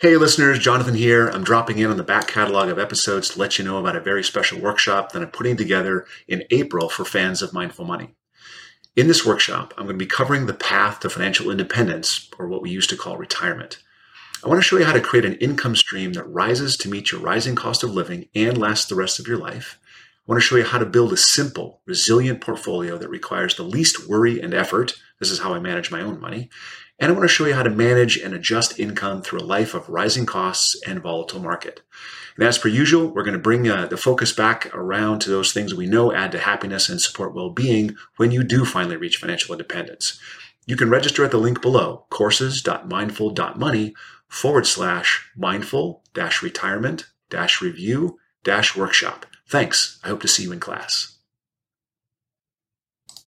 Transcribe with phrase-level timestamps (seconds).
[0.00, 1.28] Hey, listeners, Jonathan here.
[1.28, 4.00] I'm dropping in on the back catalog of episodes to let you know about a
[4.00, 8.14] very special workshop that I'm putting together in April for fans of Mindful Money.
[8.96, 12.62] In this workshop, I'm going to be covering the path to financial independence, or what
[12.62, 13.82] we used to call retirement.
[14.42, 17.12] I want to show you how to create an income stream that rises to meet
[17.12, 19.78] your rising cost of living and lasts the rest of your life.
[20.26, 23.64] I want to show you how to build a simple, resilient portfolio that requires the
[23.64, 24.94] least worry and effort.
[25.18, 26.48] This is how I manage my own money.
[27.00, 29.72] And I want to show you how to manage and adjust income through a life
[29.72, 31.80] of rising costs and volatile market.
[32.36, 35.52] And as per usual, we're going to bring uh, the focus back around to those
[35.52, 39.54] things we know add to happiness and support well-being when you do finally reach financial
[39.54, 40.20] independence.
[40.66, 43.94] You can register at the link below, courses.mindful.money
[44.28, 49.26] forward slash mindful dash retirement dash review dash workshop.
[49.48, 49.98] Thanks.
[50.04, 51.19] I hope to see you in class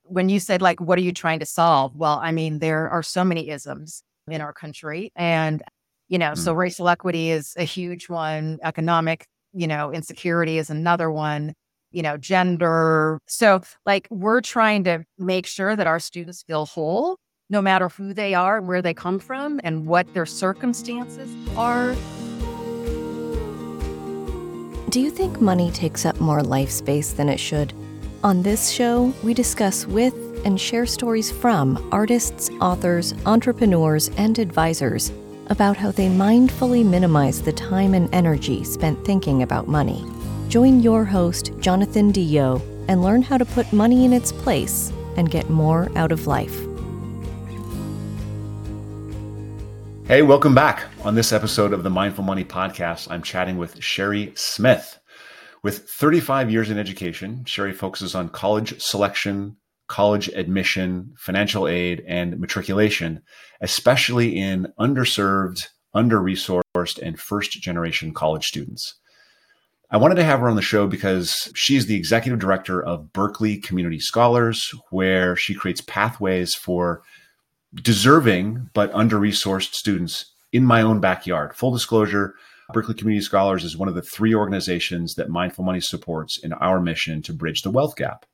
[0.05, 1.95] when you said like what are you trying to solve?
[1.95, 5.62] Well i mean there are so many isms in our country and
[6.07, 6.38] you know mm.
[6.38, 8.59] so racial equity is a huge one.
[8.63, 11.54] Economic you know insecurity is another one
[11.91, 13.20] you know gender.
[13.27, 17.17] So like we're trying to make sure that our students feel whole
[17.49, 21.93] no matter who they are and where they come from and what their circumstances are.
[24.90, 27.73] Do you think money takes up more life space than it should
[28.24, 35.12] on this show, we discuss with and share stories from artists, authors, entrepreneurs, and advisors
[35.48, 40.05] about how they mindfully minimize the time and energy spent thinking about money.
[40.48, 45.29] Join your host, Jonathan DeYoe, and learn how to put money in its place and
[45.29, 46.57] get more out of life.
[50.07, 50.84] Hey, welcome back.
[51.04, 54.99] On this episode of the Mindful Money Podcast, I'm chatting with Sherry Smith.
[55.64, 59.56] With 35 years in education, Sherry focuses on college selection,
[59.88, 63.22] college admission, financial aid, and matriculation,
[63.62, 68.96] especially in underserved, under resourced, and first generation college students.
[69.90, 73.58] I wanted to have her on the show because she's the executive director of Berkeley
[73.58, 77.03] Community Scholars, where she creates pathways for
[77.73, 81.56] deserving but under resourced students in my own backyard.
[81.56, 82.35] Full disclosure,
[82.73, 86.81] Berkeley Community Scholars is one of the three organizations that Mindful Money supports in our
[86.81, 88.25] mission to bridge the wealth gap.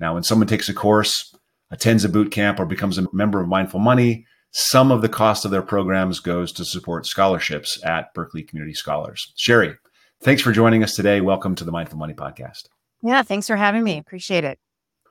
[0.00, 1.34] Now, when someone takes a course,
[1.70, 5.44] attends a boot camp, or becomes a member of Mindful Money, some of the cost
[5.44, 9.32] of their programs goes to support scholarships at Berkeley Community Scholars.
[9.36, 9.76] Sherry,
[10.22, 11.20] thanks for joining us today.
[11.20, 12.68] Welcome to the Mindful Money Podcast.
[13.02, 13.98] Yeah, thanks for having me.
[13.98, 14.58] Appreciate it.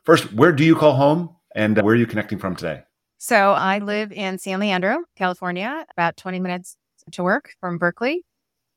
[0.04, 2.82] First, where do you call home and uh, where are you connecting from today?
[3.18, 6.76] So I live in San Leandro, California, about 20 minutes
[7.12, 8.26] to work from Berkeley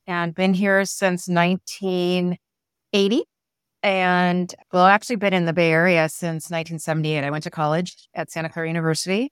[0.06, 3.24] and been here since 1980.
[3.82, 7.22] And well, actually been in the Bay Area since 1978.
[7.22, 9.30] I went to college at Santa Clara University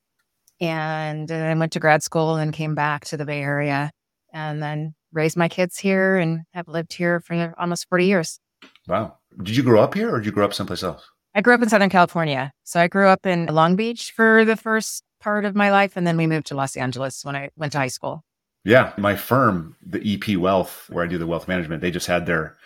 [0.61, 3.91] and I went to grad school and came back to the Bay Area
[4.33, 8.41] and then raised my kids here and have lived here for almost 40 years.
[8.87, 9.17] Wow.
[9.43, 11.09] Did you grow up here or did you grow up someplace else?
[11.35, 12.53] I grew up in Southern California.
[12.65, 15.97] So I grew up in Long Beach for the first part of my life.
[15.97, 18.23] And then we moved to Los Angeles when I went to high school.
[18.65, 22.27] Yeah, my firm, the EP Wealth, where I do the wealth management, they just had
[22.27, 22.57] their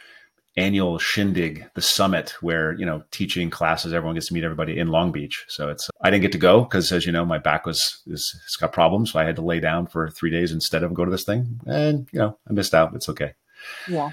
[0.56, 4.88] annual shindig, the summit, where you know teaching classes, everyone gets to meet everybody in
[4.88, 5.44] Long Beach.
[5.48, 8.38] So it's I didn't get to go because, as you know, my back was is,
[8.44, 11.04] it's got problems, so I had to lay down for three days instead of go
[11.04, 12.94] to this thing, and you know I missed out.
[12.94, 13.34] It's okay.
[13.88, 14.10] Yeah.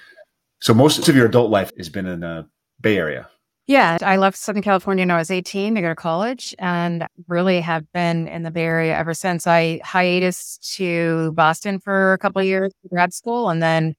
[0.59, 2.47] So most of your adult life has been in the
[2.79, 3.27] Bay Area.
[3.65, 7.61] Yeah, I left Southern California when I was 18 to go to college and really
[7.61, 9.47] have been in the Bay Area ever since.
[9.47, 13.95] I hiatus to Boston for a couple of years grad school and then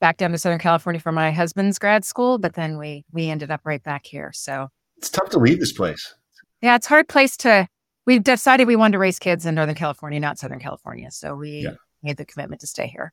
[0.00, 3.50] back down to Southern California for my husband's grad school, but then we we ended
[3.50, 4.30] up right back here.
[4.32, 6.14] So It's tough to leave this place.
[6.62, 7.68] Yeah, it's hard place to
[8.06, 11.10] we decided we wanted to raise kids in Northern California, not Southern California.
[11.10, 11.74] So we yeah.
[12.02, 13.12] made the commitment to stay here.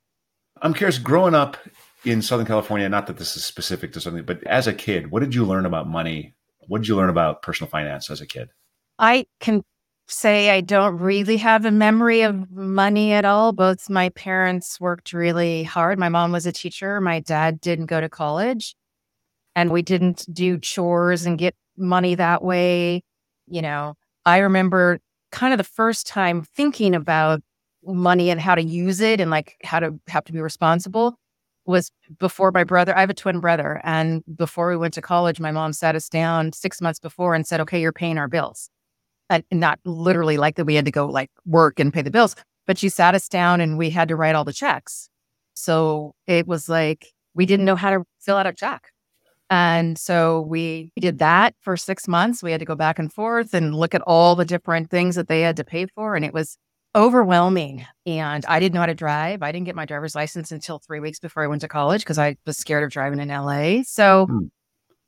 [0.62, 1.58] I'm curious, growing up
[2.04, 5.20] in Southern California, not that this is specific to something, but as a kid, what
[5.20, 6.36] did you learn about money?
[6.68, 8.50] What did you learn about personal finance as a kid?
[8.98, 9.64] I can
[10.08, 13.54] say I don't really have a memory of money at all.
[13.54, 15.98] Both my parents worked really hard.
[16.00, 18.76] My mom was a teacher, my dad didn't go to college,
[19.56, 23.04] and we didn't do chores and get money that way.
[23.48, 23.96] You know,
[24.26, 25.00] I remember
[25.32, 27.42] kind of the first time thinking about
[27.86, 31.18] money and how to use it and like how to have to be responsible
[31.66, 32.96] was before my brother.
[32.96, 33.82] I have a twin brother.
[33.84, 37.46] And before we went to college, my mom sat us down six months before and
[37.46, 38.70] said, okay, you're paying our bills.
[39.30, 42.36] And not literally like that we had to go like work and pay the bills,
[42.68, 45.10] but she sat us down and we had to write all the checks.
[45.54, 48.90] So it was like we didn't know how to fill out a check.
[49.50, 52.42] And so we did that for six months.
[52.42, 55.28] We had to go back and forth and look at all the different things that
[55.28, 56.16] they had to pay for.
[56.16, 56.58] And it was
[56.96, 57.86] overwhelming.
[58.06, 59.44] And I didn't know how to drive.
[59.44, 62.20] I didn't get my driver's license until three weeks before I went to college because
[62.20, 63.84] I was scared of driving in LA.
[63.84, 64.46] So, hmm.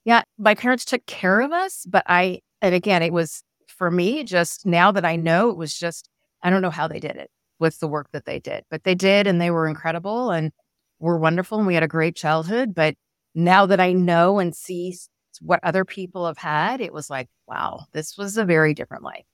[0.06, 1.86] yeah, my parents took care of us.
[1.88, 5.78] But I, and again, it was for me just now that I know, it was
[5.78, 6.10] just,
[6.42, 8.96] I don't know how they did it with the work that they did, but they
[8.96, 10.52] did and they were incredible and
[11.00, 11.58] were wonderful.
[11.58, 12.74] And we had a great childhood.
[12.74, 12.96] But
[13.36, 14.96] now that I know and see
[15.42, 19.26] what other people have had, it was like, wow, this was a very different life.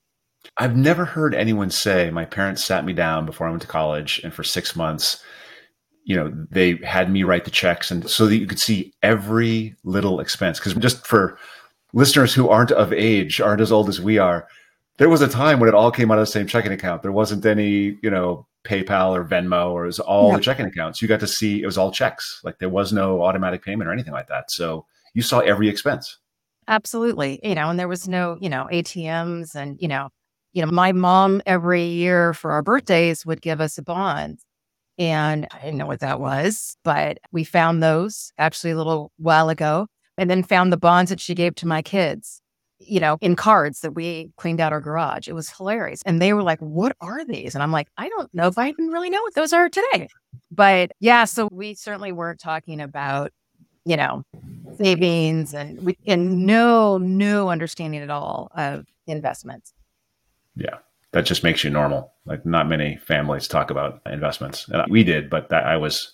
[0.57, 4.19] I've never heard anyone say my parents sat me down before I went to college
[4.23, 5.23] and for six months,
[6.03, 9.75] you know, they had me write the checks and so that you could see every
[9.83, 10.59] little expense.
[10.59, 11.37] Because just for
[11.93, 14.47] listeners who aren't of age, aren't as old as we are,
[14.97, 17.03] there was a time when it all came out of the same checking account.
[17.03, 21.01] There wasn't any, you know, PayPal or Venmo or it was all the checking accounts.
[21.01, 22.41] You got to see it was all checks.
[22.43, 24.51] Like there was no automatic payment or anything like that.
[24.51, 26.17] So you saw every expense.
[26.67, 27.39] Absolutely.
[27.43, 30.09] You know, and there was no, you know, ATMs and, you know,
[30.53, 34.39] you know, my mom every year for our birthdays would give us a bond.
[34.97, 39.49] And I didn't know what that was, but we found those actually a little while
[39.49, 39.87] ago
[40.17, 42.41] and then found the bonds that she gave to my kids,
[42.79, 45.29] you know, in cards that we cleaned out our garage.
[45.29, 46.01] It was hilarious.
[46.05, 47.55] And they were like, What are these?
[47.55, 50.09] And I'm like, I don't know if I even really know what those are today.
[50.51, 53.31] But yeah, so we certainly weren't talking about,
[53.85, 54.23] you know,
[54.77, 59.73] savings and we and no, no understanding at all of investments.
[60.59, 60.77] Yeah.
[61.11, 62.13] That just makes you normal.
[62.25, 64.67] Like not many families talk about investments.
[64.69, 66.11] And we did, but that I was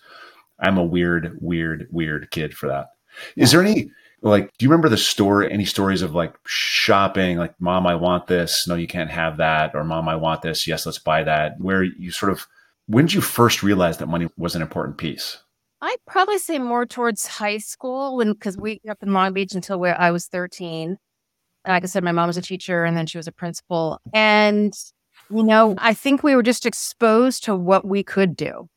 [0.60, 2.88] I'm a weird, weird, weird kid for that.
[3.36, 3.90] Is there any
[4.26, 8.28] like do you remember the story any stories of like shopping like mom i want
[8.28, 11.54] this no you can't have that or mom i want this yes let's buy that
[11.60, 12.48] where you sort of
[12.88, 15.38] when did you first realize that money was an important piece
[15.82, 19.54] i'd probably say more towards high school when because we grew up in long beach
[19.54, 20.98] until where i was 13
[21.68, 24.00] like I said, my mom was a teacher and then she was a principal.
[24.14, 24.74] And,
[25.30, 28.70] you know, I think we were just exposed to what we could do.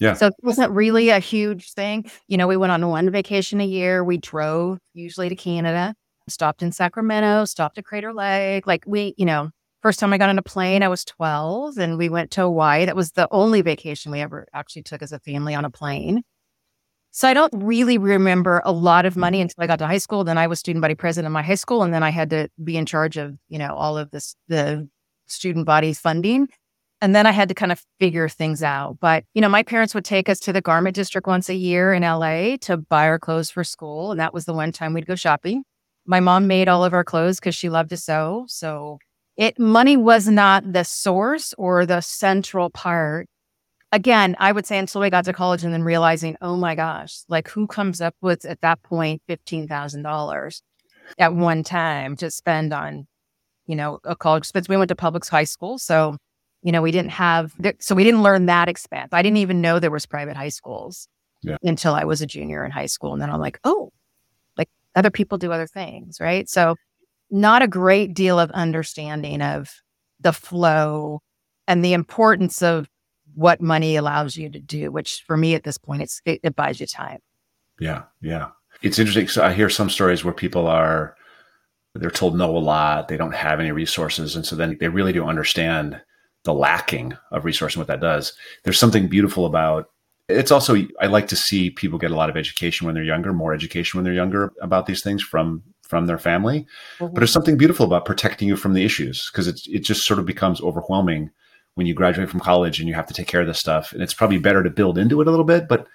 [0.00, 0.14] Yeah.
[0.14, 2.10] So it wasn't really a huge thing.
[2.26, 4.02] You know, we went on one vacation a year.
[4.02, 5.94] We drove usually to Canada,
[6.28, 8.66] stopped in Sacramento, stopped at Crater Lake.
[8.66, 9.50] Like we, you know,
[9.82, 12.86] first time I got on a plane, I was 12 and we went to Hawaii.
[12.86, 16.22] That was the only vacation we ever actually took as a family on a plane.
[17.16, 19.42] So I don't really remember a lot of money mm-hmm.
[19.42, 20.24] until I got to high school.
[20.24, 22.48] Then I was student body president of my high school, and then I had to
[22.62, 24.88] be in charge of you know all of this the
[25.26, 26.48] student body funding.
[27.00, 28.98] And then I had to kind of figure things out.
[28.98, 31.92] But, you know, my parents would take us to the garment district once a year
[31.92, 34.12] in LA to buy our clothes for school.
[34.12, 35.64] And that was the one time we'd go shopping.
[36.06, 38.46] My mom made all of our clothes because she loved to sew.
[38.48, 38.98] So
[39.36, 43.28] it money was not the source or the central part
[43.94, 47.20] again, I would say until we got to college and then realizing, oh my gosh,
[47.28, 50.62] like who comes up with at that point $15,000
[51.18, 53.06] at one time to spend on,
[53.66, 54.68] you know, a college expense?
[54.68, 55.78] We went to public high school.
[55.78, 56.16] So,
[56.62, 59.10] you know, we didn't have, so we didn't learn that expense.
[59.12, 61.06] I didn't even know there was private high schools
[61.42, 61.56] yeah.
[61.62, 63.12] until I was a junior in high school.
[63.12, 63.92] And then I'm like, oh,
[64.58, 66.18] like other people do other things.
[66.20, 66.48] Right.
[66.48, 66.74] So,
[67.30, 69.70] not a great deal of understanding of
[70.20, 71.20] the flow
[71.66, 72.88] and the importance of
[73.34, 76.56] what money allows you to do, which for me at this point, it's, it, it
[76.56, 77.20] buys you time.
[77.80, 78.02] Yeah.
[78.20, 78.48] Yeah.
[78.82, 79.28] It's interesting.
[79.28, 81.16] So I hear some stories where people are,
[81.94, 83.08] they're told no a lot.
[83.08, 84.36] They don't have any resources.
[84.36, 86.00] And so then they really do understand
[86.44, 88.32] the lacking of resource and what that does.
[88.62, 89.90] There's something beautiful about
[90.28, 93.32] it's also I like to see people get a lot of education when they're younger,
[93.32, 96.66] more education when they're younger about these things from from their family.
[96.98, 97.06] Mm-hmm.
[97.06, 100.18] But there's something beautiful about protecting you from the issues because it it just sort
[100.18, 101.30] of becomes overwhelming
[101.74, 103.92] when you graduate from college and you have to take care of this stuff.
[103.92, 105.86] And it's probably better to build into it a little bit, but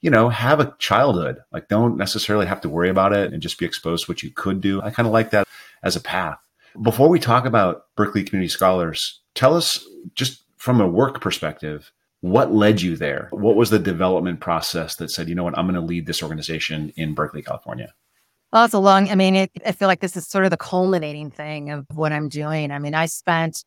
[0.00, 1.38] you know, have a childhood.
[1.52, 4.30] Like don't necessarily have to worry about it and just be exposed to what you
[4.30, 4.82] could do.
[4.82, 5.48] I kind of like that
[5.82, 6.38] as a path.
[6.82, 11.90] Before we talk about Berkeley Community Scholars, tell us just from a work perspective,
[12.20, 13.28] what led you there?
[13.30, 16.22] What was the development process that said, you know what, I'm going to lead this
[16.22, 17.94] organization in Berkeley, California?
[18.52, 20.56] Well, it's a long, I mean, it, I feel like this is sort of the
[20.56, 22.70] culminating thing of what I'm doing.
[22.70, 23.64] I mean, I spent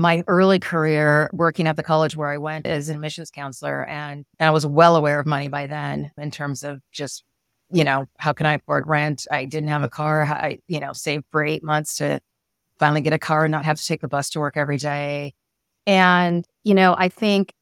[0.00, 3.84] my early career working at the college where I went as an admissions counselor.
[3.86, 7.24] And, and I was well aware of money by then in terms of just,
[7.70, 9.26] you know, how can I afford rent?
[9.30, 10.24] I didn't have a car.
[10.24, 12.20] I, you know, saved for eight months to
[12.78, 15.34] finally get a car and not have to take the bus to work every day.
[15.86, 17.52] And, you know, I think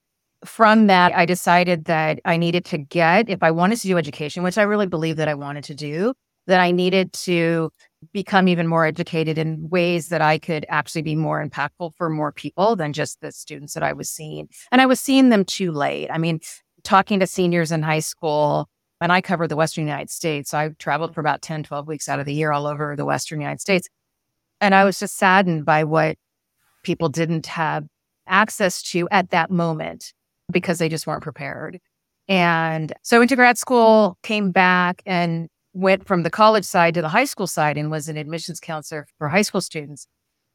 [0.45, 4.43] from that, I decided that I needed to get, if I wanted to do education,
[4.43, 6.15] which I really believe that I wanted to do,
[6.47, 7.71] that I needed to
[8.13, 12.33] become even more educated in ways that I could actually be more impactful for more
[12.33, 14.49] people than just the students that I was seeing.
[14.71, 16.09] And I was seeing them too late.
[16.11, 16.41] I mean,
[16.85, 18.69] talking to seniors in high school,
[19.01, 20.51] and I covered the Western United States.
[20.51, 23.05] So I traveled for about 10, 12 weeks out of the year all over the
[23.05, 23.89] Western United States.
[24.61, 26.17] And I was just saddened by what
[26.83, 27.85] people didn't have
[28.27, 30.13] access to at that moment
[30.51, 31.81] because they just weren't prepared.
[32.29, 37.11] And so into grad school, came back and went from the college side to the
[37.11, 40.07] high school side and was an admissions counselor for high school students.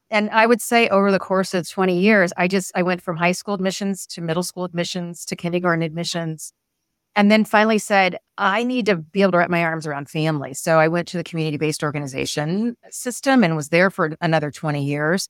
[0.09, 3.17] And I would say over the course of 20 years, I just I went from
[3.17, 6.53] high school admissions to middle school admissions to kindergarten admissions.
[7.15, 10.53] And then finally said, I need to be able to wrap my arms around family.
[10.55, 14.83] So I went to the community based organization system and was there for another 20
[14.83, 15.27] years,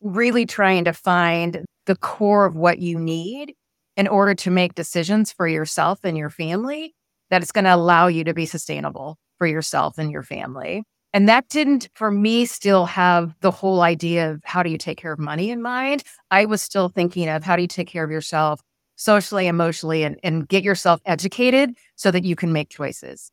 [0.00, 3.54] really trying to find the core of what you need
[3.96, 6.94] in order to make decisions for yourself and your family
[7.30, 10.84] that it's going to allow you to be sustainable for yourself and your family.
[11.12, 14.98] And that didn't, for me, still have the whole idea of how do you take
[14.98, 16.04] care of money in mind.
[16.30, 18.60] I was still thinking of how do you take care of yourself
[18.94, 23.32] socially, emotionally, and, and get yourself educated so that you can make choices.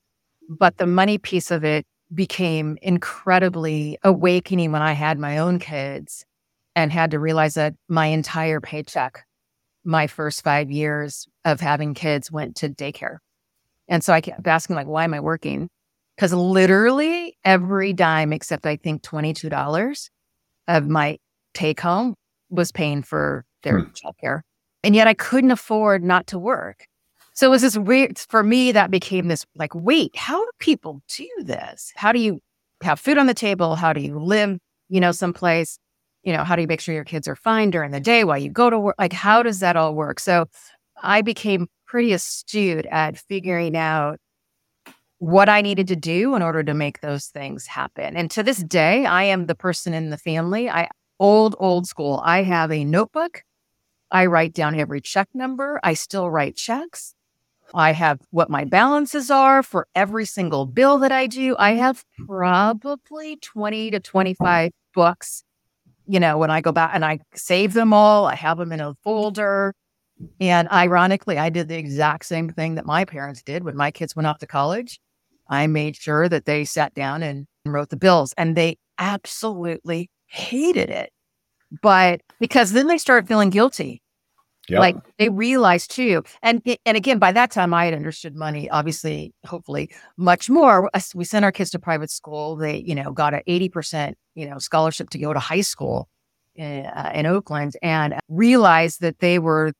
[0.49, 6.25] But the money piece of it became incredibly awakening when I had my own kids
[6.75, 9.25] and had to realize that my entire paycheck,
[9.83, 13.17] my first five years of having kids went to daycare.
[13.87, 15.69] And so I kept asking, like, why am I working?
[16.19, 20.09] Because literally every dime, except I think $22
[20.67, 21.17] of my
[21.53, 22.13] take home
[22.49, 23.91] was paying for their hmm.
[23.91, 24.41] childcare.
[24.83, 26.87] And yet I couldn't afford not to work.
[27.35, 31.01] So it was this weird, for me, that became this like, wait, how do people
[31.07, 31.93] do this?
[31.95, 32.41] How do you
[32.83, 33.77] have food on the table?
[33.77, 34.57] How do you live,
[34.89, 35.79] you know, someplace?
[36.23, 38.37] You know, how do you make sure your kids are fine during the day while
[38.37, 38.95] you go to work?
[38.99, 40.19] Like, how does that all work?
[40.19, 40.47] So
[41.01, 44.19] I became pretty astute at figuring out
[45.19, 48.17] what I needed to do in order to make those things happen.
[48.17, 50.69] And to this day, I am the person in the family.
[50.69, 52.21] I old, old school.
[52.23, 53.43] I have a notebook
[54.11, 55.79] I write down every check number.
[55.83, 57.13] I still write checks.
[57.73, 61.55] I have what my balances are for every single bill that I do.
[61.59, 65.43] I have probably 20 to 25 books.
[66.07, 68.79] You know, when I go back and I save them all, I have them in
[68.79, 69.75] a folder.
[70.41, 74.15] And ironically, I did the exact same thing that my parents did when my kids
[74.15, 74.99] went off to college.
[75.49, 80.89] I made sure that they sat down and wrote the bills, and they absolutely hated
[80.89, 81.11] it
[81.81, 84.01] but because then they start feeling guilty.
[84.67, 84.79] Yep.
[84.79, 89.33] Like they realize too, and and again, by that time I had understood money, obviously,
[89.43, 90.91] hopefully, much more.
[91.15, 92.55] We sent our kids to private school.
[92.55, 96.07] They, you know, got an eighty percent, you know, scholarship to go to high school
[96.53, 99.73] in, uh, in Oakland, and realized that they were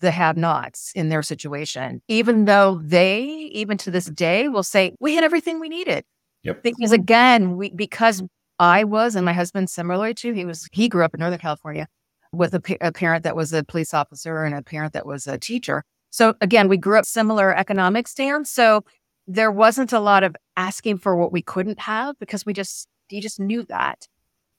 [0.00, 2.02] the have-nots in their situation.
[2.08, 6.04] Even though they, even to this day, will say we had everything we needed.
[6.42, 6.62] Yep.
[6.62, 8.22] Because again, we because
[8.58, 10.32] I was, and my husband similarly too.
[10.32, 11.88] He was he grew up in Northern California
[12.32, 15.38] with a, a parent that was a police officer and a parent that was a
[15.38, 15.84] teacher.
[16.10, 18.50] So again, we grew up similar economic stance.
[18.50, 18.84] So
[19.26, 23.20] there wasn't a lot of asking for what we couldn't have because we just you
[23.20, 24.06] just knew that.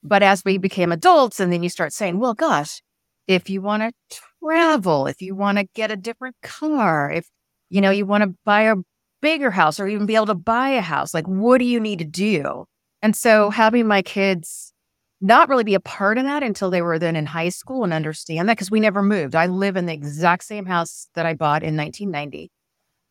[0.02, 2.82] But as we became adults, and then you start saying, well, gosh,
[3.28, 7.28] if you want to travel, if you want to get a different car, if
[7.68, 8.76] you know you want to buy a
[9.20, 12.00] bigger house or even be able to buy a house, like what do you need
[12.00, 12.64] to do?
[13.02, 13.56] And so mm-hmm.
[13.56, 14.72] having my kids
[15.20, 17.92] not really be a part of that until they were then in high school and
[17.92, 19.34] understand that because we never moved.
[19.34, 22.50] I live in the exact same house that I bought in 1990.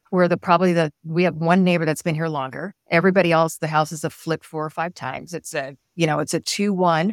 [0.10, 2.74] We're the probably the we have one neighbor that's been here longer.
[2.90, 5.34] Everybody else, the houses have flipped four or five times.
[5.34, 7.08] It's a, you know, it's a two one,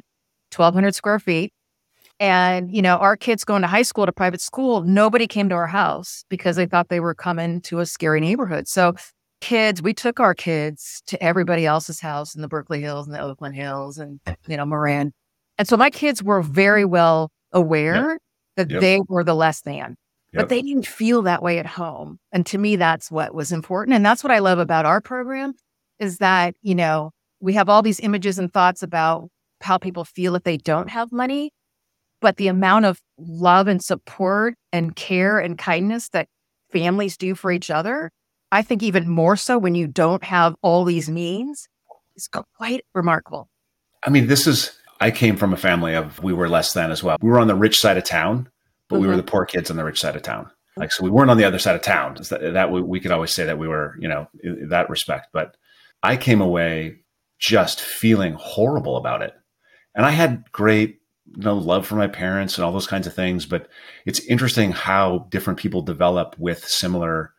[0.55, 1.53] 1200 square feet.
[2.21, 5.55] And, you know, our kids going to high school to private school, nobody came to
[5.55, 8.69] our house because they thought they were coming to a scary neighborhood.
[8.69, 8.95] So
[9.41, 13.21] kids, we took our kids to everybody else's house in the Berkeley Hills and the
[13.21, 15.13] Oakland Hills and, you know, Moran.
[15.59, 18.19] And so my kids were very well aware yep.
[18.57, 18.81] that yep.
[18.81, 19.97] they were the less than, yep.
[20.35, 22.19] but they didn't feel that way at home.
[22.33, 23.95] And to me, that's what was important.
[23.95, 25.55] And that's what I love about our program
[25.99, 29.29] is that, you know, we have all these images and thoughts about
[29.61, 31.51] how people feel if they don't have money,
[32.25, 36.27] but the amount of love and support and care and kindness that
[36.73, 38.11] families do for each other
[38.55, 41.69] I think even more so when you don't have all these means
[42.15, 43.49] is quite remarkable.
[44.05, 47.03] I mean, this is, I came from a family of, we were less than as
[47.03, 47.17] well.
[47.21, 48.49] We were on the rich side of town,
[48.89, 49.03] but mm-hmm.
[49.03, 49.27] we were mm-hmm.
[49.27, 50.53] the poor kids on the rich side of town.
[50.77, 52.17] Like, so we weren't on the other side of town.
[52.31, 54.29] That, that we, we could always say that we were, you know,
[54.69, 55.29] that respect.
[55.33, 55.57] But
[56.05, 56.99] I came away
[57.41, 59.35] just feeling horrible about it.
[59.97, 61.01] And I had great
[61.37, 63.69] know love for my parents and all those kinds of things but
[64.07, 67.35] it's interesting how different people develop with similar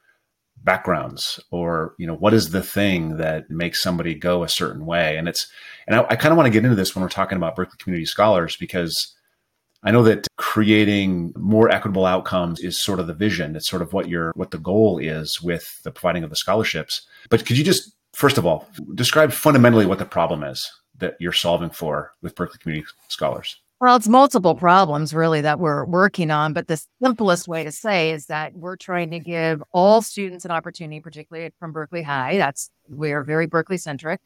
[0.65, 5.15] backgrounds or you know what is the thing that makes somebody go a certain way?
[5.15, 5.47] And it's
[5.87, 7.77] and i, I kind of want to get into this when we're talking about berkeley
[7.77, 9.15] community scholars because
[9.83, 13.55] i know that creating more equitable outcomes is sort of the vision.
[13.55, 17.05] It's sort of what your what the goal is with the providing of the scholarships.
[17.29, 21.33] But could you just first of all describe fundamentally what the problem is that you're
[21.33, 26.53] solving for with berkeley community scholars Well, it's multiple problems really that we're working on,
[26.53, 30.49] but the simplest way to say is that we're trying to give all students an
[30.49, 32.37] opportunity, particularly from Berkeley High.
[32.37, 34.21] That's we are very Berkeley centric.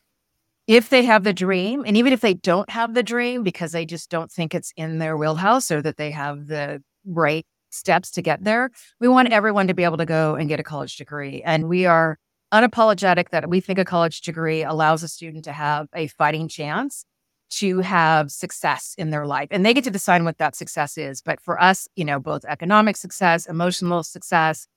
[0.65, 3.85] If they have the dream, and even if they don't have the dream because they
[3.85, 8.21] just don't think it's in their wheelhouse or that they have the right steps to
[8.21, 8.69] get there,
[9.01, 11.43] we want everyone to be able to go and get a college degree.
[11.43, 12.17] And we are
[12.53, 17.03] unapologetic that we think a college degree allows a student to have a fighting chance
[17.49, 19.47] to have success in their life.
[19.51, 21.21] And they get to decide what that success is.
[21.21, 24.67] But for us, you know, both economic success, emotional success,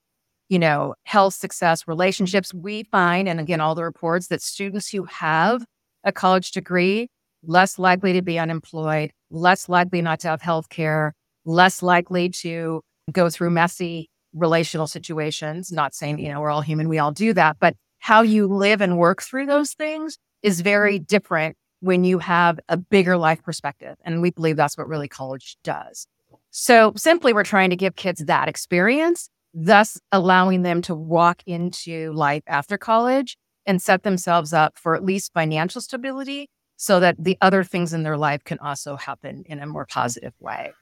[0.48, 5.04] you know, health success, relationships, we find, and again, all the reports that students who
[5.04, 5.64] have
[6.04, 7.08] a college degree,
[7.42, 11.14] less likely to be unemployed, less likely not to have health care,
[11.44, 15.72] less likely to go through messy relational situations.
[15.72, 18.80] Not saying, you know, we're all human, we all do that, but how you live
[18.80, 23.96] and work through those things is very different when you have a bigger life perspective.
[24.04, 26.06] And we believe that's what really college does.
[26.50, 32.12] So simply, we're trying to give kids that experience, thus allowing them to walk into
[32.12, 33.36] life after college
[33.66, 38.04] and set themselves up for at least financial stability so that the other things in
[38.04, 40.72] their life can also happen in a more positive way.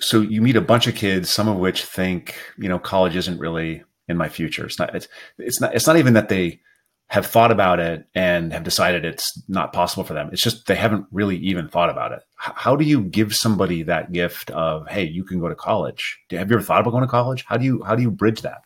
[0.00, 3.38] So you meet a bunch of kids, some of which think, you know, college isn't
[3.38, 4.64] really in my future.
[4.64, 5.08] It's not, it's,
[5.38, 6.60] it's not, it's not even that they
[7.08, 10.28] have thought about it and have decided it's not possible for them.
[10.32, 12.22] It's just they haven't really even thought about it.
[12.34, 16.18] How do you give somebody that gift of, hey, you can go to college?
[16.30, 17.44] Have you ever thought about going to college?
[17.46, 18.62] How do you how do you bridge that?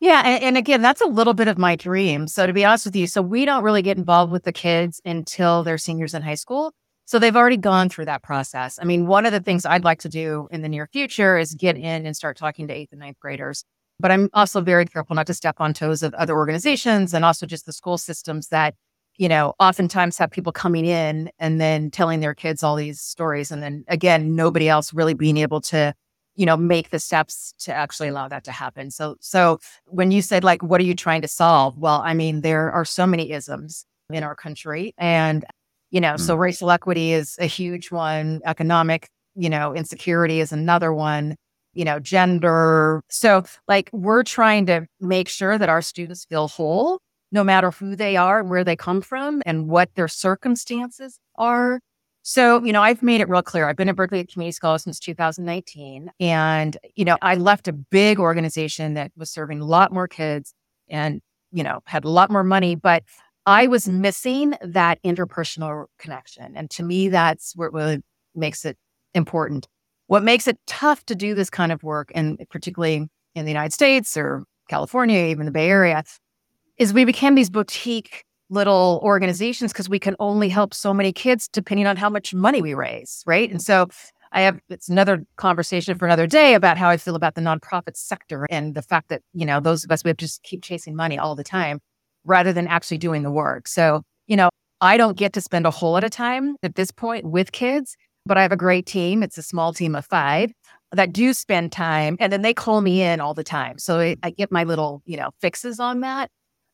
[0.00, 2.28] Yeah, and, and again, that's a little bit of my dream.
[2.28, 5.00] So to be honest with you, so we don't really get involved with the kids
[5.04, 6.74] until they're seniors in high school.
[7.06, 8.80] So they've already gone through that process.
[8.82, 11.54] I mean, one of the things I'd like to do in the near future is
[11.54, 13.64] get in and start talking to eighth and ninth graders
[13.98, 17.46] but I'm also very careful not to step on toes of other organizations and also
[17.46, 18.74] just the school systems that,
[19.16, 23.50] you know, oftentimes have people coming in and then telling their kids all these stories.
[23.50, 25.94] And then again, nobody else really being able to,
[26.34, 28.90] you know, make the steps to actually allow that to happen.
[28.90, 31.78] So, so when you said like, what are you trying to solve?
[31.78, 35.44] Well, I mean, there are so many isms in our country and,
[35.90, 36.20] you know, mm.
[36.20, 38.42] so racial equity is a huge one.
[38.44, 41.36] Economic, you know, insecurity is another one
[41.76, 43.02] you know, gender.
[43.08, 47.94] So, like, we're trying to make sure that our students feel whole, no matter who
[47.94, 51.80] they are and where they come from and what their circumstances are.
[52.22, 53.68] So, you know, I've made it real clear.
[53.68, 56.10] I've been at Berkeley Community School since 2019.
[56.18, 60.52] And, you know, I left a big organization that was serving a lot more kids
[60.88, 61.20] and,
[61.52, 63.04] you know, had a lot more money, but
[63.46, 66.56] I was missing that interpersonal connection.
[66.56, 68.02] And to me, that's what really
[68.34, 68.76] makes it
[69.14, 69.68] important.
[70.06, 73.72] What makes it tough to do this kind of work, and particularly in the United
[73.72, 76.04] States or California, even the Bay Area,
[76.78, 81.48] is we became these boutique little organizations because we can only help so many kids
[81.48, 83.50] depending on how much money we raise, right?
[83.50, 83.88] And so
[84.32, 87.96] I have it's another conversation for another day about how I feel about the nonprofit
[87.96, 90.94] sector and the fact that, you know, those of us we have just keep chasing
[90.94, 91.80] money all the time
[92.24, 93.66] rather than actually doing the work.
[93.66, 96.90] So, you know, I don't get to spend a whole lot of time at this
[96.90, 99.22] point with kids but I have a great team.
[99.22, 100.52] It's a small team of five
[100.92, 103.78] that do spend time and then they call me in all the time.
[103.78, 106.30] So I, I get my little, you know, fixes on that.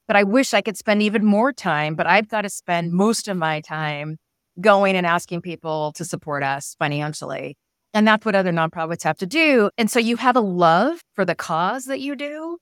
[0.08, 3.28] But I wish I could spend even more time, but I've got to spend most
[3.28, 4.16] of my time
[4.60, 7.56] going and asking people to support us financially.
[7.94, 9.70] And that's what other nonprofits have to do.
[9.78, 12.58] And so you have a love for the cause that you do.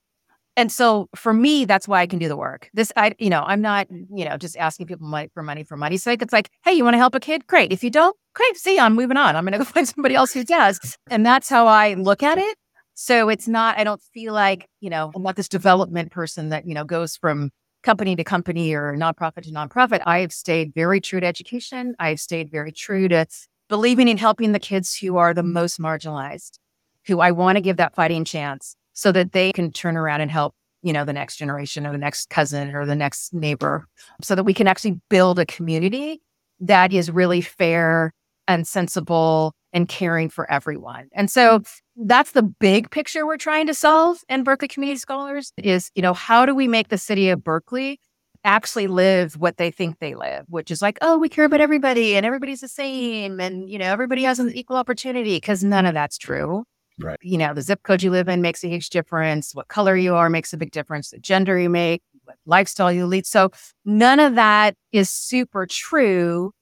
[0.57, 2.69] And so for me, that's why I can do the work.
[2.75, 5.77] This, I, you know, I'm not, you know, just asking people money for money for
[5.77, 6.23] money's sake.
[6.23, 7.47] It's like, hey, you want to help a kid?
[7.47, 7.73] Great.
[7.73, 8.57] If you don't, great.
[8.57, 9.37] See, I'm moving on.
[9.37, 10.97] I'm going to go find somebody else who does.
[11.09, 12.57] And that's how I look at it.
[12.95, 16.67] So it's not, I don't feel like, you know, I'm not this development person that,
[16.67, 17.51] you know, goes from
[17.83, 20.03] company to company or nonprofit to nonprofit.
[20.05, 21.95] I have stayed very true to education.
[21.99, 23.25] I've stayed very true to
[23.69, 26.59] believing in helping the kids who are the most marginalized,
[27.07, 30.31] who I want to give that fighting chance so that they can turn around and
[30.31, 33.87] help, you know, the next generation or the next cousin or the next neighbor
[34.21, 36.21] so that we can actually build a community
[36.61, 38.13] that is really fair
[38.47, 41.09] and sensible and caring for everyone.
[41.15, 41.63] And so
[41.97, 46.13] that's the big picture we're trying to solve in Berkeley Community Scholars is, you know,
[46.13, 47.99] how do we make the city of Berkeley
[48.45, 52.17] actually live what they think they live, which is like, oh, we care about everybody
[52.17, 55.95] and everybody's the same and, you know, everybody has an equal opportunity because none of
[55.95, 56.65] that's true.
[57.03, 57.19] Right.
[57.23, 59.55] You know, the zip code you live in makes a huge difference.
[59.55, 61.11] What color you are makes a big difference.
[61.11, 63.27] The gender you make, what lifestyle you lead.
[63.27, 63.51] So
[63.85, 66.53] none of that is super true.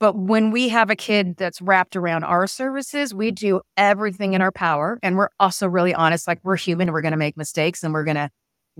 [0.00, 4.42] But when we have a kid that's wrapped around our services, we do everything in
[4.42, 4.98] our power.
[5.02, 8.04] And we're also really honest, like we're human, we're going to make mistakes and we're
[8.04, 8.30] going to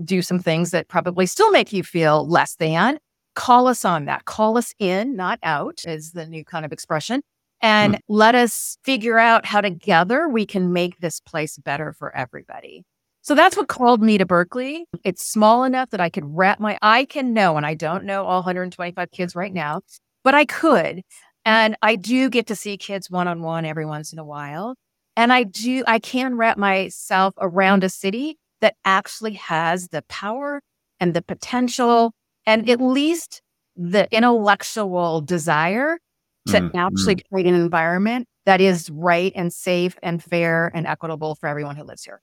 [0.03, 2.97] do some things that probably still make you feel less than.
[3.33, 4.25] Call us on that.
[4.25, 7.21] Call us in, not out, is the new kind of expression
[7.65, 7.99] and hmm.
[8.07, 12.83] let us figure out how together we can make this place better for everybody.
[13.23, 14.85] So that's what called me to Berkeley.
[15.03, 18.23] It's small enough that I could wrap my I can know, and I don't know
[18.23, 19.81] all 125 kids right now,
[20.23, 21.01] but I could.
[21.43, 24.75] And I do get to see kids one on one every once in a while.
[25.17, 30.61] And I do, I can wrap myself around a city that actually has the power
[30.99, 32.13] and the potential
[32.45, 33.41] and at least
[33.75, 35.97] the intellectual desire
[36.47, 37.21] to mm, actually mm.
[37.31, 41.83] create an environment that is right and safe and fair and equitable for everyone who
[41.83, 42.21] lives here.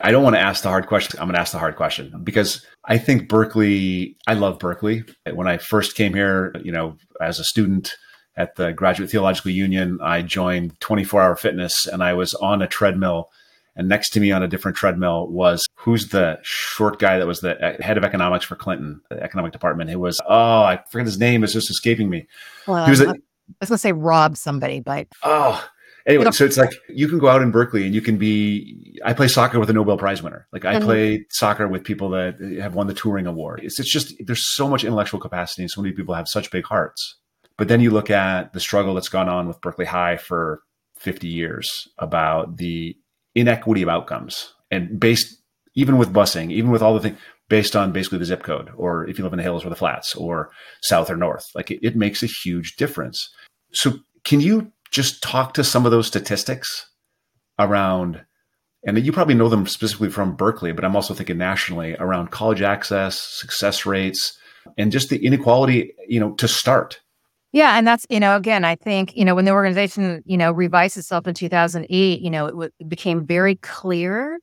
[0.00, 1.18] I don't want to ask the hard question.
[1.18, 5.04] I'm going to ask the hard question because I think Berkeley, I love Berkeley.
[5.32, 7.96] When I first came here, you know, as a student
[8.36, 12.66] at the Graduate Theological Union, I joined 24 Hour Fitness and I was on a
[12.66, 13.30] treadmill
[13.76, 17.40] and next to me on a different treadmill was who's the short guy that was
[17.40, 19.90] the uh, head of economics for Clinton, the economic department.
[19.90, 21.44] It was, oh, I forget his name.
[21.44, 22.26] It's just escaping me.
[22.66, 23.14] Well, he was a,
[23.48, 25.08] I was going to say rob somebody, but.
[25.22, 25.66] Oh,
[26.06, 29.00] anyway, so it's like you can go out in Berkeley and you can be.
[29.04, 30.46] I play soccer with a Nobel Prize winner.
[30.52, 30.84] Like I mm-hmm.
[30.84, 33.60] play soccer with people that have won the Turing Award.
[33.62, 36.64] It's it's just there's so much intellectual capacity and so many people have such big
[36.64, 37.16] hearts.
[37.58, 40.62] But then you look at the struggle that's gone on with Berkeley High for
[40.98, 42.96] 50 years about the
[43.34, 45.42] inequity of outcomes and based
[45.74, 49.08] even with busing, even with all the things based on basically the zip code, or
[49.08, 50.50] if you live in the hills or the flats, or
[50.82, 53.28] south or north, like it, it makes a huge difference.
[53.72, 56.86] So, can you just talk to some of those statistics
[57.58, 58.24] around?
[58.84, 62.62] And you probably know them specifically from Berkeley, but I'm also thinking nationally around college
[62.62, 64.38] access, success rates,
[64.78, 67.00] and just the inequality, you know, to start.
[67.52, 70.52] Yeah, and that's you know again, I think you know when the organization you know
[70.52, 74.38] revised itself in 2008, you know it, w- it became very clear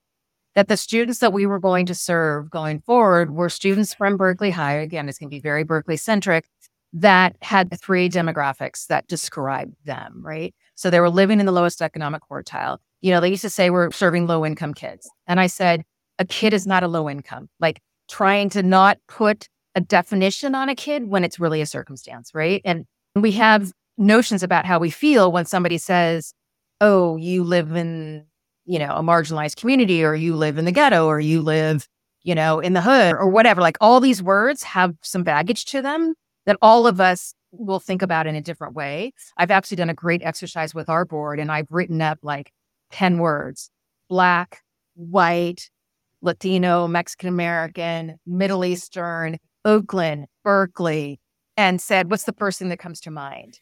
[0.55, 4.51] that the students that we were going to serve going forward were students from Berkeley
[4.51, 4.73] High.
[4.73, 6.45] Again, it's going to be very Berkeley centric
[6.93, 10.53] that had three demographics that described them, right?
[10.75, 12.77] So they were living in the lowest economic quartile.
[13.01, 15.09] You know, they used to say we're serving low income kids.
[15.27, 15.83] And I said,
[16.19, 17.49] a kid is not a low income.
[17.59, 22.31] Like trying to not put a definition on a kid when it's really a circumstance,
[22.35, 22.61] right?
[22.63, 22.85] And
[23.15, 26.33] we have notions about how we feel when somebody says,
[26.79, 28.25] oh, you live in
[28.65, 31.87] you know, a marginalized community or you live in the ghetto or you live,
[32.23, 33.61] you know, in the hood or whatever.
[33.61, 36.13] Like all these words have some baggage to them
[36.45, 39.13] that all of us will think about in a different way.
[39.37, 42.51] I've actually done a great exercise with our board and I've written up like
[42.91, 43.69] 10 words
[44.09, 44.61] Black,
[44.95, 45.69] white,
[46.21, 51.19] Latino, Mexican American, Middle Eastern, Oakland, Berkeley,
[51.57, 53.59] and said, What's the first thing that comes to mind?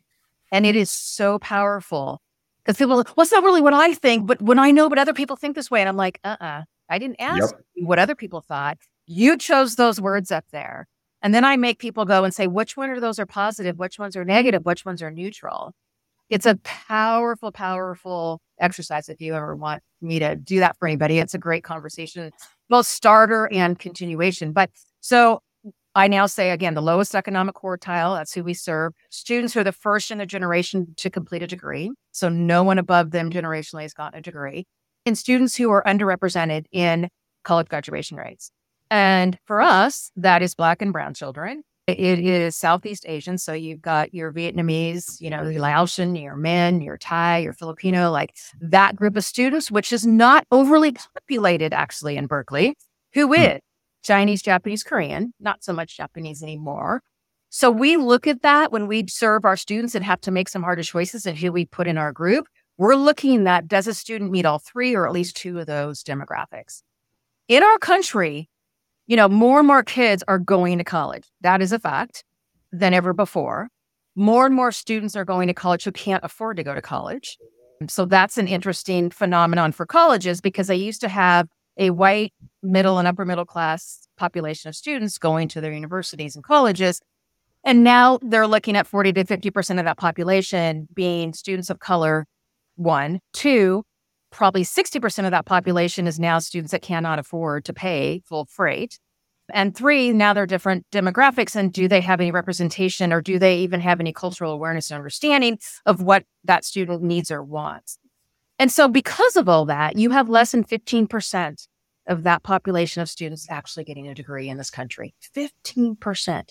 [0.52, 2.22] And it is so powerful
[2.64, 5.14] because people, well, it's not really what I think, but when I know, but other
[5.14, 7.88] people think this way, and I'm like, uh, uh-uh, uh I didn't ask yep.
[7.88, 8.78] what other people thought.
[9.08, 10.88] You chose those words up there,
[11.22, 13.98] and then I make people go and say, which one of those are positive, which
[13.98, 15.74] ones are negative, which ones are neutral.
[16.30, 19.10] It's a powerful, powerful exercise.
[19.10, 22.32] If you ever want me to do that for anybody, it's a great conversation,
[22.70, 24.54] both starter and continuation.
[24.54, 24.70] But
[25.02, 25.42] so
[25.94, 28.94] I now say again, the lowest economic quartile, that's who we serve.
[29.10, 31.92] Students who are the first in their generation to complete a degree.
[32.12, 34.68] So no one above them generationally has gotten a degree.
[35.06, 37.10] And students who are underrepresented in
[37.44, 38.52] college graduation rates.
[38.90, 41.64] And for us, that is Black and Brown children.
[41.88, 43.38] It is Southeast Asian.
[43.38, 48.12] So you've got your Vietnamese, you know, your Laotian, your Hmong, your Thai, your Filipino,
[48.12, 52.76] like that group of students, which is not overly populated actually in Berkeley.
[53.14, 53.34] Who hmm.
[53.34, 53.60] is?
[54.04, 57.02] Chinese, Japanese, Korean, not so much Japanese anymore.
[57.50, 60.64] So we look at that when we serve our students and have to make some
[60.64, 62.48] harder choices and who we put in our group.
[62.78, 66.04] We're looking at does a student meet all three or at least two of those
[66.04, 66.82] demographics?
[67.48, 68.50] In our country,
[69.06, 71.28] you know, more and more kids are going to college.
[71.42, 72.24] That is a fact
[72.72, 73.68] than ever before.
[74.16, 77.38] More and more students are going to college who can't afford to go to college.
[77.90, 82.34] So that's an interesting phenomenon for colleges because they used to have a white
[82.64, 87.02] middle and upper middle class population of students going to their universities and colleges.
[87.64, 92.26] And now they're looking at 40 to 50% of that population being students of color,
[92.76, 93.20] one.
[93.34, 93.84] Two,
[94.32, 99.00] probably 60% of that population is now students that cannot afford to pay full freight.
[99.54, 101.56] And three, now they're different demographics.
[101.56, 104.98] And do they have any representation or do they even have any cultural awareness and
[104.98, 107.98] understanding of what that student needs or wants?
[108.58, 111.68] And so, because of all that, you have less than 15%
[112.12, 115.16] of that population of students actually getting a degree in this country.
[115.36, 116.50] 15%.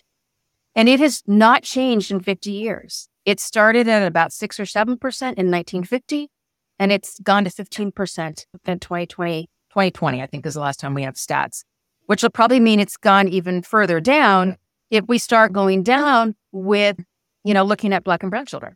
[0.74, 3.08] And it has not changed in 50 years.
[3.24, 6.30] It started at about six or 7% in 1950,
[6.78, 9.06] and it's gone to 15% in 2020.
[9.70, 11.62] 2020, I think, is the last time we have stats,
[12.06, 14.56] which will probably mean it's gone even further down
[14.90, 16.96] if we start going down with,
[17.44, 18.74] you know, looking at Black and Brown children,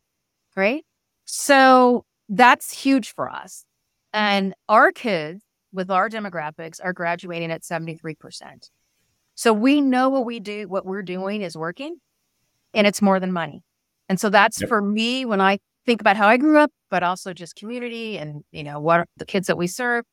[0.54, 0.84] right?
[1.24, 3.64] So that's huge for us.
[4.12, 5.42] And our kids
[5.74, 8.70] with our demographics are graduating at 73%.
[9.34, 11.96] So we know what we do, what we're doing is working
[12.72, 13.62] and it's more than money.
[14.08, 14.68] And so that's yep.
[14.68, 18.44] for me when I think about how I grew up, but also just community and,
[18.52, 20.04] you know, what the kids that we serve.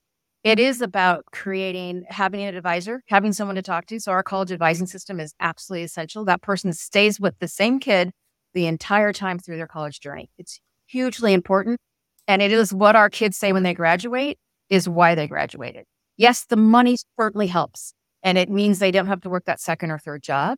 [0.44, 4.00] It is about creating, having an advisor, having someone to talk to.
[4.00, 6.26] So our college advising system is absolutely essential.
[6.26, 8.12] That person stays with the same kid
[8.56, 10.32] the entire time through their college journey.
[10.40, 11.80] It's hugely important.
[12.28, 14.40] And it is what our kids say when they graduate
[14.72, 15.86] is why they graduated.
[16.18, 17.94] Yes, the money certainly helps.
[18.24, 20.58] And it means they don't have to work that second or third job.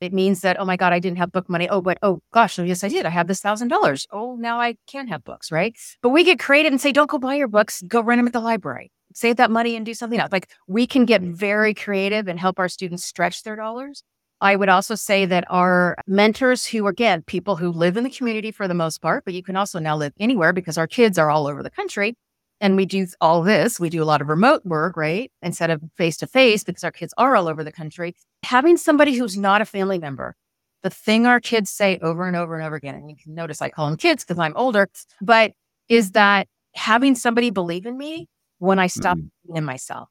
[0.00, 1.68] It means that, oh my God, I didn't have book money.
[1.68, 3.04] Oh, but oh gosh, oh yes, I did.
[3.04, 4.06] I have this thousand dollars.
[4.12, 5.76] Oh, now I can have books, right?
[6.02, 8.32] But we get creative and say, don't go buy your books, go rent them at
[8.32, 8.92] the library.
[9.12, 10.30] Save that money and do something else.
[10.30, 14.04] Like we can get very creative and help our students stretch their dollars.
[14.40, 18.52] I would also say that our mentors, who again, people who live in the community
[18.52, 21.28] for the most part, but you can also now live anywhere because our kids are
[21.28, 22.14] all over the country
[22.60, 23.78] and we do all this.
[23.78, 25.30] We do a lot of remote work, right?
[25.42, 28.14] Instead of face to face because our kids are all over the country.
[28.44, 30.34] Having somebody who's not a family member,
[30.82, 33.62] the thing our kids say over and over and over again, and you can notice
[33.62, 34.88] I call them kids because I'm older,
[35.20, 35.52] but
[35.88, 39.56] is that having somebody believe in me when I stop mm-hmm.
[39.56, 40.08] in myself.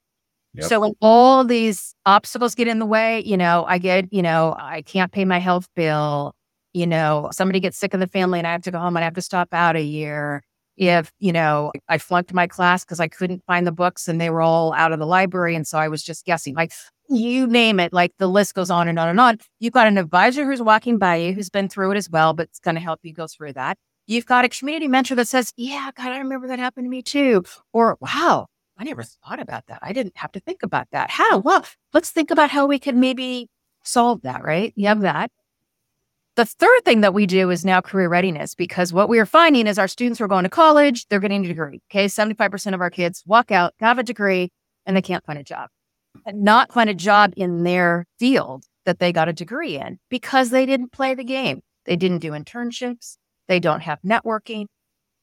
[0.54, 0.66] Yep.
[0.66, 4.56] So when all these obstacles get in the way, you know, I get, you know,
[4.58, 6.34] I can't pay my health bill.
[6.74, 9.04] You know, somebody gets sick in the family and I have to go home and
[9.04, 10.42] I have to stop out a year
[10.78, 14.30] if, you know, I flunked my class because I couldn't find the books and they
[14.30, 15.56] were all out of the library.
[15.56, 16.72] And so I was just guessing, like,
[17.10, 19.40] you name it, like the list goes on and on and on.
[19.60, 22.48] You've got an advisor who's walking by you who's been through it as well, but
[22.50, 23.78] it's going to help you go through that.
[24.06, 27.02] You've got a community mentor that says, Yeah, God, I remember that happened to me
[27.02, 27.44] too.
[27.74, 29.80] Or, Wow, I never thought about that.
[29.82, 31.10] I didn't have to think about that.
[31.10, 31.40] How?
[31.40, 33.50] Well, let's think about how we could maybe
[33.84, 34.74] solve that, right?
[34.76, 35.32] You have that.
[36.38, 39.66] The third thing that we do is now career readiness because what we are finding
[39.66, 41.82] is our students who are going to college, they're getting a degree.
[41.92, 42.06] Okay.
[42.06, 44.52] 75% of our kids walk out, have a degree,
[44.86, 45.72] and they can't find a job
[46.28, 50.52] and not find a job in their field that they got a degree in because
[50.52, 51.62] they didn't play the game.
[51.86, 53.18] They didn't do internships.
[53.48, 54.68] They don't have networking.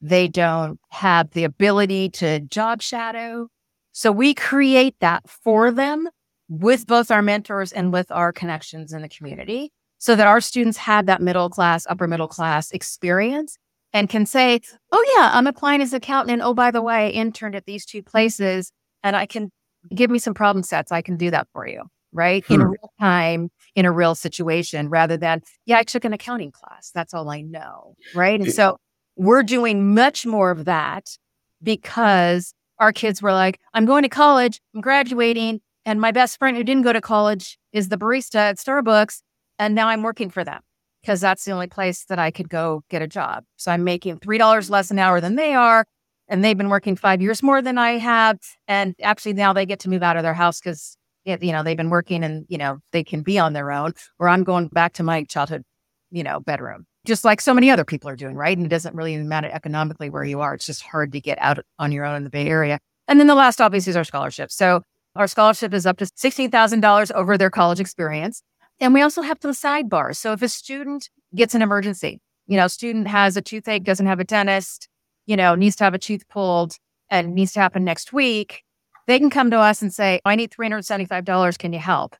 [0.00, 3.46] They don't have the ability to job shadow.
[3.92, 6.08] So we create that for them
[6.48, 9.70] with both our mentors and with our connections in the community
[10.04, 13.56] so that our students have that middle class, upper middle class experience
[13.94, 14.60] and can say,
[14.92, 16.30] oh, yeah, I'm applying as an accountant.
[16.30, 18.70] And oh, by the way, I interned at these two places
[19.02, 19.50] and I can
[19.94, 20.92] give me some problem sets.
[20.92, 22.44] I can do that for you, right?
[22.44, 22.52] Hmm.
[22.52, 26.90] In real time, in a real situation, rather than, yeah, I took an accounting class.
[26.94, 28.38] That's all I know, right?
[28.38, 28.76] And so
[29.16, 31.16] we're doing much more of that
[31.62, 36.58] because our kids were like, I'm going to college, I'm graduating, and my best friend
[36.58, 39.22] who didn't go to college is the barista at Starbucks.
[39.58, 40.60] And now I'm working for them
[41.02, 43.44] because that's the only place that I could go get a job.
[43.56, 45.84] So I'm making $3 less an hour than they are.
[46.28, 48.38] And they've been working five years more than I have.
[48.66, 51.76] And actually, now they get to move out of their house because, you know, they've
[51.76, 53.92] been working and, you know, they can be on their own.
[54.18, 55.64] Or I'm going back to my childhood,
[56.10, 58.56] you know, bedroom, just like so many other people are doing, right?
[58.56, 60.54] And it doesn't really matter economically where you are.
[60.54, 62.78] It's just hard to get out on your own in the Bay Area.
[63.06, 64.50] And then the last, obviously, is our scholarship.
[64.50, 64.80] So
[65.14, 68.42] our scholarship is up to $16,000 over their college experience.
[68.80, 70.16] And we also have the sidebars.
[70.16, 74.20] So if a student gets an emergency, you know, student has a toothache, doesn't have
[74.20, 74.88] a dentist,
[75.26, 76.76] you know, needs to have a tooth pulled
[77.08, 78.64] and needs to happen next week,
[79.06, 81.58] they can come to us and say, I need $375.
[81.58, 82.16] Can you help?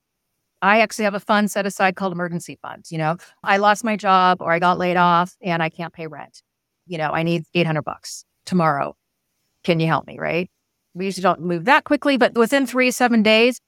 [0.62, 2.90] I actually have a fund set aside called emergency funds.
[2.90, 6.06] You know, I lost my job or I got laid off and I can't pay
[6.06, 6.42] rent.
[6.86, 8.96] You know, I need 800 bucks tomorrow.
[9.62, 10.18] Can you help me?
[10.18, 10.50] Right.
[10.94, 13.60] We usually don't move that quickly, but within three, seven days,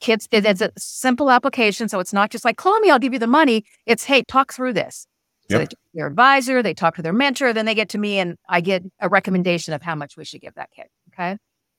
[0.00, 1.88] kids, it's a simple application.
[1.88, 3.64] So it's not just like, call me, I'll give you the money.
[3.86, 5.06] It's, hey, talk through this.
[5.48, 5.60] So yep.
[5.60, 8.18] they talk to their advisor, they talk to their mentor, then they get to me
[8.18, 10.86] and I get a recommendation of how much we should give that kid.
[11.12, 11.36] Okay.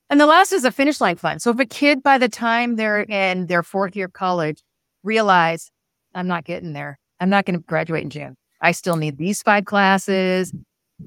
[0.09, 1.41] And the last is a finish line fund.
[1.41, 4.63] So if a kid by the time they're in their fourth year of college
[5.03, 5.69] realize
[6.15, 8.37] I'm not getting there, I'm not going to graduate in June.
[8.61, 10.53] I still need these five classes.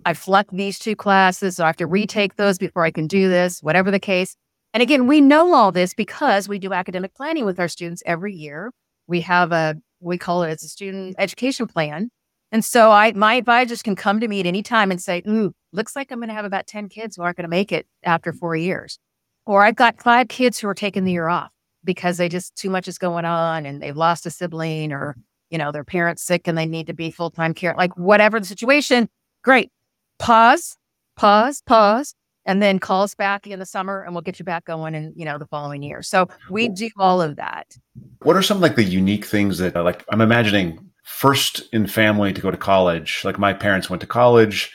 [0.05, 1.57] I flunked these two classes.
[1.57, 4.37] So I have to retake those before I can do this, whatever the case.
[4.72, 8.35] And again, we know all this because we do academic planning with our students every
[8.35, 8.72] year.
[9.06, 12.11] We have a, we call it as a student education plan.
[12.52, 15.52] And so I, my advisors can come to me at any time and say, ooh,
[15.72, 17.87] looks like I'm going to have about 10 kids who aren't going to make it
[18.04, 18.98] after four years.
[19.46, 21.50] Or I've got five kids who are taking the year off
[21.83, 25.16] because they just too much is going on and they've lost a sibling or,
[25.48, 28.38] you know, their parents sick and they need to be full time care, like whatever
[28.38, 29.09] the situation.
[29.42, 29.70] Great.
[30.18, 30.76] Pause,
[31.16, 32.14] pause, pause
[32.46, 35.12] and then call us back in the summer and we'll get you back going in
[35.16, 37.76] you know the following year so we do all of that
[38.22, 42.33] what are some like the unique things that uh, like i'm imagining first in family
[42.33, 44.72] to go to college like my parents went to college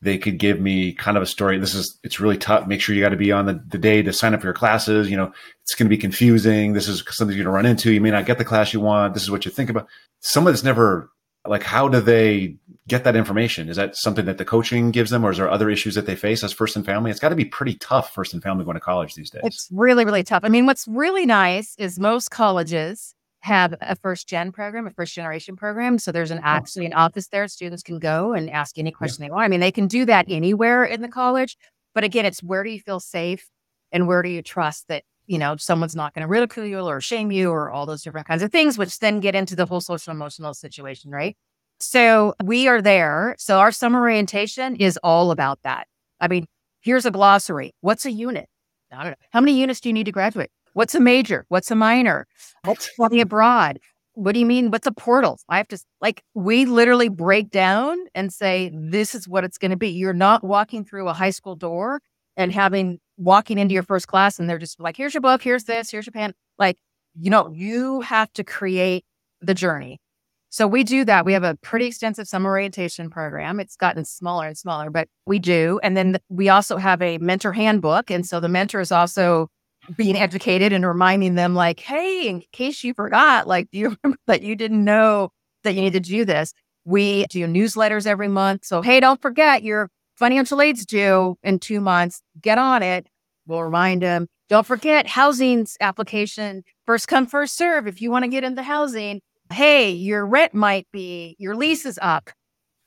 [0.00, 1.58] they could give me kind of a story.
[1.58, 2.68] This is, it's really tough.
[2.68, 4.54] Make sure you got to be on the, the day to sign up for your
[4.54, 5.10] classes.
[5.10, 6.72] You know, it's going to be confusing.
[6.72, 7.92] This is something you're going to run into.
[7.92, 9.14] You may not get the class you want.
[9.14, 9.88] This is what you think about.
[10.20, 11.10] Someone that's never,
[11.46, 12.56] like, how do they
[12.88, 13.68] get that information?
[13.68, 16.16] Is that something that the coaching gives them or is there other issues that they
[16.16, 17.10] face as first and family?
[17.10, 19.42] It's got to be pretty tough first and family going to college these days.
[19.44, 20.42] It's really, really tough.
[20.44, 25.14] I mean, what's really nice is most colleges have a first gen program, a first
[25.14, 25.98] generation program.
[25.98, 26.44] So there's an oh.
[26.44, 27.46] actually an office there.
[27.46, 29.28] Students can go and ask any question yeah.
[29.28, 29.44] they want.
[29.44, 31.56] I mean, they can do that anywhere in the college.
[31.94, 33.48] But again, it's where do you feel safe
[33.92, 37.00] and where do you trust that, you know, someone's not going to ridicule you or
[37.00, 39.80] shame you or all those different kinds of things, which then get into the whole
[39.80, 41.36] social emotional situation, right?
[41.80, 43.36] So we are there.
[43.38, 45.86] So our summer orientation is all about that.
[46.20, 46.46] I mean,
[46.80, 47.72] here's a glossary.
[47.80, 48.48] What's a unit?
[48.92, 49.16] I don't know.
[49.30, 50.50] How many units do you need to graduate?
[50.72, 51.44] What's a major?
[51.48, 52.26] What's a minor?
[52.64, 53.78] What's studying abroad?
[54.14, 54.70] What do you mean?
[54.70, 55.38] What's a portal?
[55.48, 59.70] I have to like we literally break down and say this is what it's going
[59.70, 59.90] to be.
[59.90, 62.00] You're not walking through a high school door
[62.36, 65.64] and having walking into your first class and they're just like, here's your book, here's
[65.64, 66.34] this, here's your pen.
[66.58, 66.78] Like,
[67.14, 69.04] you know, you have to create
[69.40, 70.00] the journey.
[70.50, 71.26] So we do that.
[71.26, 73.60] We have a pretty extensive summer orientation program.
[73.60, 75.78] It's gotten smaller and smaller, but we do.
[75.82, 78.10] And then we also have a mentor handbook.
[78.10, 79.48] And so the mentor is also
[79.96, 84.18] being educated and reminding them like, hey, in case you forgot, like, do you remember
[84.26, 85.30] that you didn't know
[85.64, 86.52] that you need to do this?
[86.84, 88.64] We do newsletters every month.
[88.64, 92.22] So, hey, don't forget your financial aid's due in two months.
[92.40, 93.06] Get on it.
[93.46, 94.28] We'll remind them.
[94.48, 97.86] Don't forget housing's application, first come, first serve.
[97.86, 99.20] If you want to get into housing,
[99.52, 102.30] hey, your rent might be, your lease is up.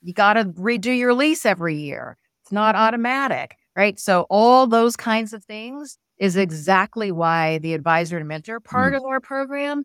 [0.02, 2.18] You got to redo your lease every year.
[2.44, 4.00] It's not automatic, right?
[4.00, 8.98] So, all those kinds of things is exactly why the advisor and mentor part mm.
[8.98, 9.84] of our program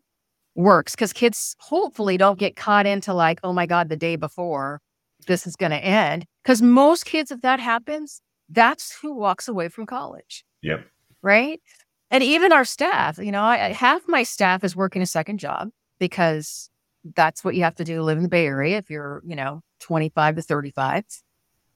[0.55, 4.81] works because kids hopefully don't get caught into like, oh my God, the day before
[5.27, 6.25] this is going to end.
[6.43, 10.43] Because most kids, if that happens, that's who walks away from college.
[10.63, 10.85] Yep.
[11.21, 11.61] Right.
[12.09, 15.69] And even our staff, you know, I, half my staff is working a second job
[15.99, 16.69] because
[17.15, 19.35] that's what you have to do to live in the Bay Area if you're, you
[19.35, 21.03] know, 25 to 35,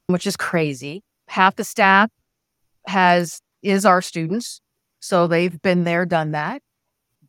[0.07, 1.03] which is crazy.
[1.27, 2.09] Half the staff
[2.87, 4.61] has is our students.
[4.99, 6.61] So they've been there, done that.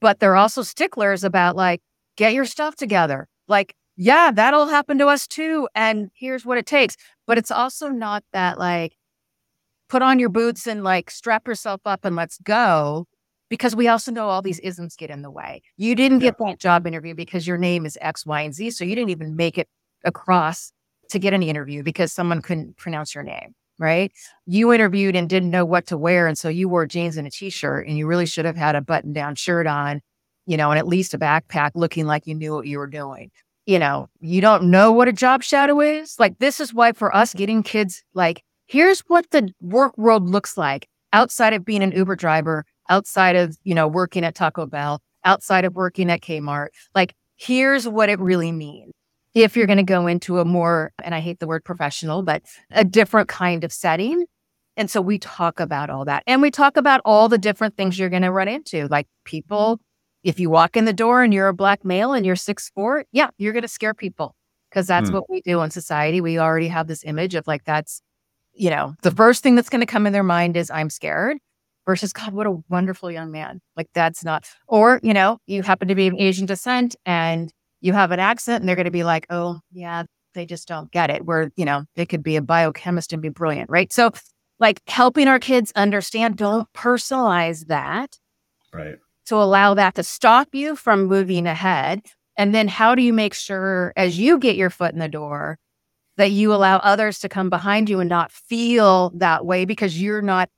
[0.01, 1.81] But they're also sticklers about like,
[2.17, 3.29] get your stuff together.
[3.49, 5.69] Like, yeah, that'll happen to us too.
[5.75, 6.97] And here's what it takes.
[7.27, 8.97] But it's also not that like,
[9.89, 13.07] put on your boots and like strap yourself up and let's go.
[13.53, 14.65] Because we also know all these mm.
[14.65, 15.61] isms get in the way.
[15.77, 18.71] You didn't get that job interview because your name is X, Y, and Z.
[18.71, 19.69] So you didn't even make it
[20.07, 20.73] across
[21.11, 24.13] to get an interview because someone couldn't pronounce your name right?
[24.47, 26.29] You interviewed and didn't know what to wear.
[26.29, 28.77] And so you wore jeans and a t shirt, and you really should have had
[28.77, 30.01] a button down shirt on,
[30.47, 33.31] you know, and at least a backpack looking like you knew what you were doing.
[33.67, 36.15] You know, you don't know what a job shadow is.
[36.21, 40.57] Like, this is why for us getting kids, like, here's what the work world looks
[40.57, 45.01] like outside of being an Uber driver, outside of, you know, working at Taco Bell,
[45.25, 46.69] outside of working at Kmart.
[46.95, 48.93] Like, here's what it really means
[49.35, 52.43] if you're going to go into a more, and I hate the word professional, but
[52.71, 54.27] a different kind of setting.
[54.77, 56.23] And so we talk about all that.
[56.27, 59.81] And we talk about all the different things you're going to run into, like people.
[60.23, 63.05] If you walk in the door and you're a black male and you're six four,
[63.11, 64.37] yeah, you're going to scare people
[64.71, 65.17] because that's hmm.
[65.17, 66.21] what we do in society.
[66.21, 68.03] We already have this image of like, that's,
[68.53, 71.39] you know, the first thing that's going to come in their mind is I'm scared
[71.87, 73.61] versus God, what a wonderful young man.
[73.77, 77.93] Like that's not, or, you know, you happen to be of Asian descent and you
[77.93, 81.11] have an accent and they're going to be like, oh, yeah, they just don't get
[81.11, 81.25] it.
[81.25, 83.93] Where, you know, they could be a biochemist and be brilliant, right?
[83.93, 84.13] So,
[84.59, 88.19] like helping our kids understand, don't personalize that.
[88.73, 88.97] Right.
[89.27, 92.03] To allow that to stop you from moving ahead.
[92.37, 95.59] And then how do you make sure as you get your foot in the door
[96.17, 100.23] that you allow others to come behind you and not feel that way because you're
[100.23, 100.49] not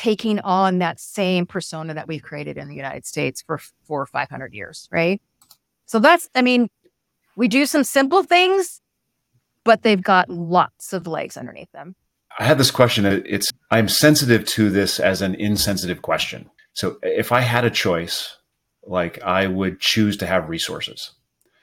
[0.00, 4.06] taking on that same persona that we've created in the United States for four or
[4.06, 5.20] 500 years, right?
[5.84, 6.70] So that's, I mean,
[7.36, 8.80] we do some simple things,
[9.62, 11.96] but they've got lots of legs underneath them.
[12.38, 13.04] I had this question.
[13.04, 16.48] It's I'm sensitive to this as an insensitive question.
[16.72, 18.38] So if I had a choice,
[18.86, 21.12] like I would choose to have resources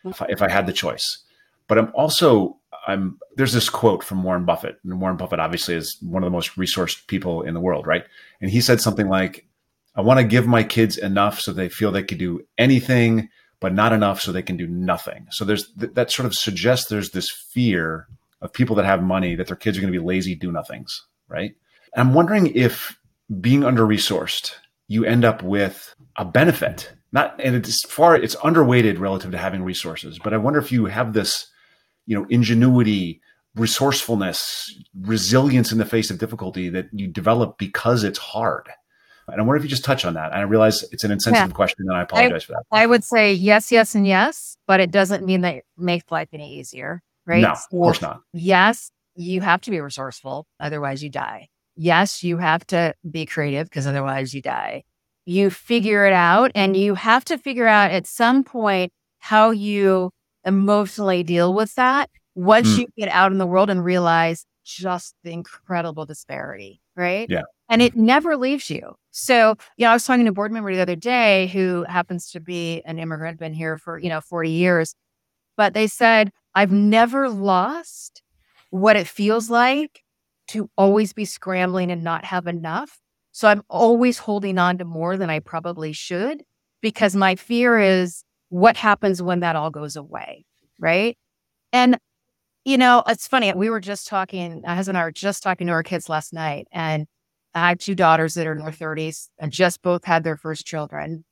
[0.06, 1.24] if I, if I had the choice.
[1.68, 2.57] But I'm also
[2.88, 6.36] I'm there's this quote from Warren Buffett, and Warren Buffett obviously is one of the
[6.36, 8.06] most resourced people in the world, right?
[8.42, 9.46] And he said something like,
[9.96, 13.30] "I want to give my kids enough so they feel they could do anything,
[13.60, 15.28] but not enough so they can do nothing.
[15.32, 18.08] So there's th- that sort of suggests there's this fear
[18.42, 21.06] of people that have money that their kids are going to be lazy do nothings,
[21.28, 21.56] right?
[21.94, 23.00] And I'm wondering if
[23.42, 24.54] being under resourced,
[24.88, 26.92] you end up with a benefit.
[27.12, 30.86] Not and it's far it's underweighted relative to having resources, but I wonder if you
[30.86, 31.48] have this,
[32.08, 33.22] you know, ingenuity,
[33.56, 38.68] resourcefulness, resilience in the face of difficulty that you develop because it's hard.
[39.28, 40.32] And I wonder if you just touch on that.
[40.32, 41.54] And I realize it's an insensitive yeah.
[41.54, 42.64] question, and I apologize I, for that.
[42.72, 46.30] I would say yes, yes, and yes, but it doesn't mean that it makes life
[46.32, 47.42] any easier, right?
[47.42, 48.22] No, of course not.
[48.32, 51.50] Yes, you have to be resourceful, otherwise you die.
[51.76, 54.84] Yes, you have to be creative because otherwise you die.
[55.26, 60.12] You figure it out, and you have to figure out at some point how you
[60.48, 62.80] emotionally deal with that once mm.
[62.80, 67.28] you get out in the world and realize just the incredible disparity, right?
[67.30, 67.44] Yeah.
[67.70, 68.96] And it never leaves you.
[69.12, 72.32] So, you know, I was talking to a board member the other day who happens
[72.32, 74.96] to be an immigrant, been here for, you know, 40 years.
[75.58, 78.22] But they said, I've never lost
[78.70, 80.04] what it feels like
[80.50, 83.00] to always be scrambling and not have enough.
[83.32, 86.44] So I'm always holding on to more than I probably should
[86.82, 90.46] because my fear is what happens when that all goes away.
[90.80, 91.18] Right.
[91.74, 91.98] And,
[92.66, 93.52] you know, it's funny.
[93.54, 96.34] We were just talking, my husband and I were just talking to our kids last
[96.34, 97.08] night, and
[97.54, 100.66] I have two daughters that are in their 30s and just both had their first
[100.66, 101.26] children.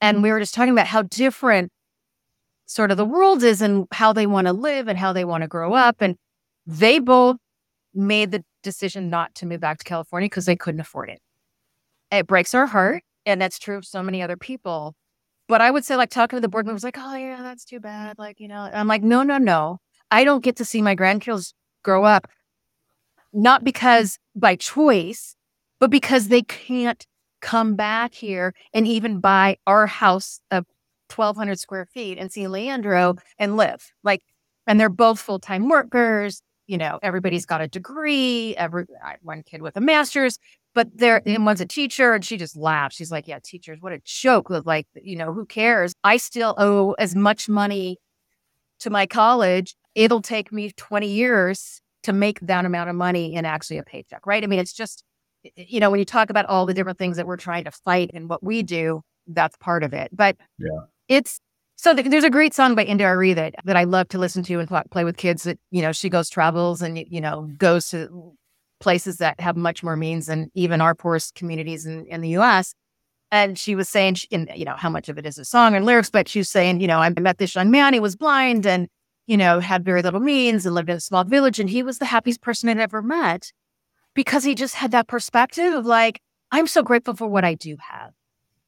[0.00, 1.70] And we were just talking about how different
[2.66, 5.42] sort of the world is and how they want to live and how they want
[5.42, 5.96] to grow up.
[6.00, 6.16] And
[6.66, 7.36] they both
[7.94, 11.20] made the decision not to move back to California because they couldn't afford it.
[12.10, 13.02] It breaks our heart.
[13.24, 14.94] And that's true of so many other people.
[15.48, 17.80] But I would say, like, talking to the board members, like, oh, yeah, that's too
[17.80, 18.18] bad.
[18.18, 19.78] Like, you know, I'm like, no, no, no.
[20.10, 22.28] I don't get to see my grandkids grow up,
[23.32, 25.36] not because by choice,
[25.78, 27.06] but because they can't
[27.40, 30.64] come back here and even buy our house of
[31.14, 33.92] 1,200 square feet and San Leandro and live.
[34.02, 34.22] Like,
[34.66, 36.42] and they're both full time workers.
[36.66, 38.56] You know, everybody's got a degree.
[38.56, 38.86] Every
[39.22, 40.38] one kid with a master's
[40.76, 42.94] but there and one's a teacher and she just laughs.
[42.94, 45.92] She's like yeah teachers what a joke like you know who cares?
[46.04, 47.98] I still owe as much money
[48.80, 49.74] to my college.
[49.94, 54.26] It'll take me 20 years to make that amount of money in actually a paycheck
[54.26, 54.44] right?
[54.44, 55.02] I mean it's just
[55.56, 58.10] you know when you talk about all the different things that we're trying to fight
[58.12, 60.10] and what we do that's part of it.
[60.12, 60.68] But yeah.
[61.08, 61.40] it's
[61.78, 64.68] so there's a great song by India.Arie that that I love to listen to and
[64.90, 65.44] play with kids.
[65.44, 68.36] That you know she goes travels and you know goes to
[68.80, 72.74] places that have much more means than even our poorest communities in, in the US.
[73.30, 75.84] And she was saying, in, you know, how much of it is a song and
[75.84, 78.66] lyrics, but she was saying, you know, I met this young man, he was blind
[78.66, 78.88] and,
[79.26, 81.58] you know, had very little means and lived in a small village.
[81.58, 83.52] And he was the happiest person I'd ever met
[84.14, 86.20] because he just had that perspective of like,
[86.52, 88.12] I'm so grateful for what I do have.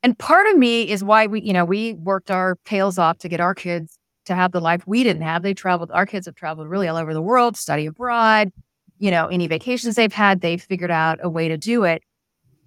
[0.03, 3.29] And part of me is why we, you know, we worked our tails off to
[3.29, 5.43] get our kids to have the life we didn't have.
[5.43, 8.53] They traveled, our kids have traveled really all over the world, study abroad,
[8.99, 12.03] you know, any vacations they've had, they've figured out a way to do it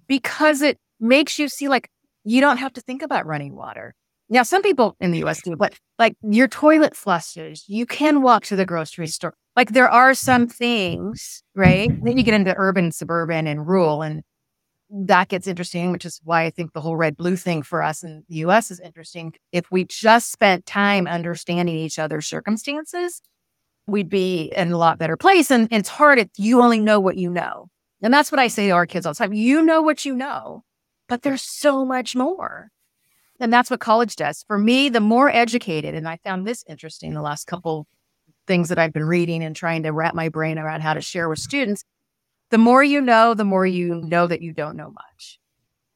[0.06, 1.88] because it makes you see like
[2.24, 3.94] you don't have to think about running water.
[4.28, 8.44] Now, some people in the US do, but like your toilet flushes, you can walk
[8.46, 9.34] to the grocery store.
[9.56, 11.90] Like there are some things, right?
[12.02, 14.22] Then you get into urban, suburban, and rural, and
[14.88, 18.02] that gets interesting, which is why I think the whole red blue thing for us
[18.02, 19.34] in the US is interesting.
[19.52, 23.20] If we just spent time understanding each other's circumstances,
[23.86, 25.50] we'd be in a lot better place.
[25.50, 27.68] And, it's hard if you only know what you know.
[28.02, 29.32] And that's what I say to our kids all the time.
[29.32, 30.64] You know what you know,
[31.08, 32.70] but there's so much more.
[33.40, 34.44] And that's what college does.
[34.46, 37.86] For me, the more educated, and I found this interesting the last couple
[38.46, 41.28] things that I've been reading and trying to wrap my brain around how to share
[41.28, 41.84] with students,
[42.50, 45.38] the more you know, the more you know that you don't know much.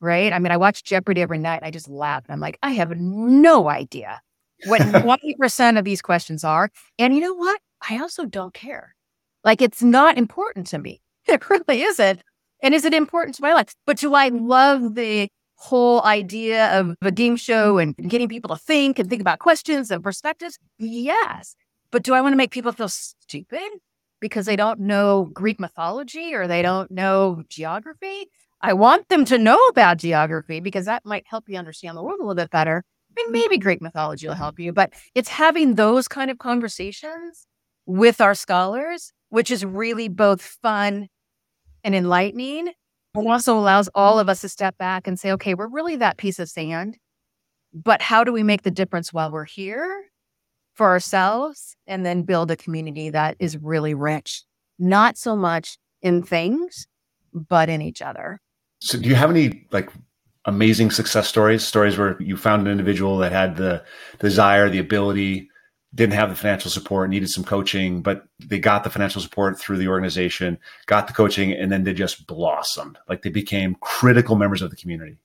[0.01, 0.32] Right.
[0.32, 1.61] I mean, I watch Jeopardy every night.
[1.62, 2.24] I just laugh.
[2.28, 4.20] I'm like, I have no idea
[4.64, 6.70] what 20% of these questions are.
[6.99, 7.61] And you know what?
[7.89, 8.95] I also don't care.
[9.45, 11.01] Like it's not important to me.
[11.29, 12.22] It really isn't.
[12.62, 13.74] And is it important to my life?
[13.85, 18.62] But do I love the whole idea of a game show and getting people to
[18.62, 20.57] think and think about questions and perspectives?
[20.79, 21.57] Yes.
[21.91, 23.68] But do I want to make people feel stupid
[24.20, 28.29] because they don't know Greek mythology or they don't know geography?
[28.61, 32.20] I want them to know about geography because that might help you understand the world
[32.20, 32.85] a little bit better.
[33.11, 37.47] I mean, maybe Greek mythology will help you, but it's having those kind of conversations
[37.87, 41.09] with our scholars, which is really both fun
[41.84, 42.72] and enlightening.
[43.14, 46.18] but also allows all of us to step back and say, okay, we're really that
[46.18, 46.99] piece of sand,
[47.72, 50.05] but how do we make the difference while we're here
[50.74, 54.43] for ourselves and then build a community that is really rich,
[54.78, 56.87] not so much in things,
[57.32, 58.41] but in each other.
[58.80, 59.91] So, do you have any like
[60.45, 61.64] amazing success stories?
[61.64, 63.82] Stories where you found an individual that had the
[64.18, 65.49] desire, the ability,
[65.97, 69.78] didn't have the financial support, needed some coaching, but they got the financial support through
[69.78, 72.99] the organization, got the coaching, and then they just blossomed.
[73.09, 75.16] Like they became critical members of the community.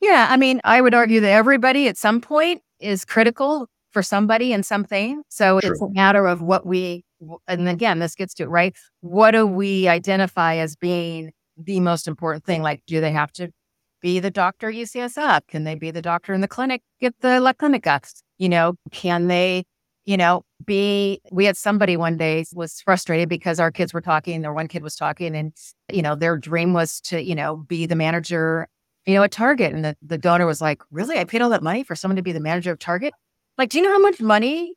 [0.00, 0.26] Yeah.
[0.30, 4.64] I mean, I would argue that everybody at some point is critical for somebody and
[4.64, 5.22] something.
[5.28, 5.70] So True.
[5.70, 7.04] it's a matter of what we
[7.46, 8.76] and again, this gets to it, right?
[9.00, 12.62] What do we identify as being the most important thing?
[12.62, 13.50] Like, do they have to
[14.00, 15.40] be the doctor UCSF?
[15.48, 18.22] Can they be the doctor in the clinic, get the La Clinica?
[18.38, 19.64] You know, can they,
[20.08, 24.46] you know, be, we had somebody one day was frustrated because our kids were talking,
[24.46, 25.52] or one kid was talking and,
[25.92, 28.66] you know, their dream was to, you know, be the manager,
[29.04, 29.74] you know, at Target.
[29.74, 31.18] And the, the donor was like, really?
[31.18, 33.12] I paid all that money for someone to be the manager of Target?
[33.58, 34.72] Like, do you know how much money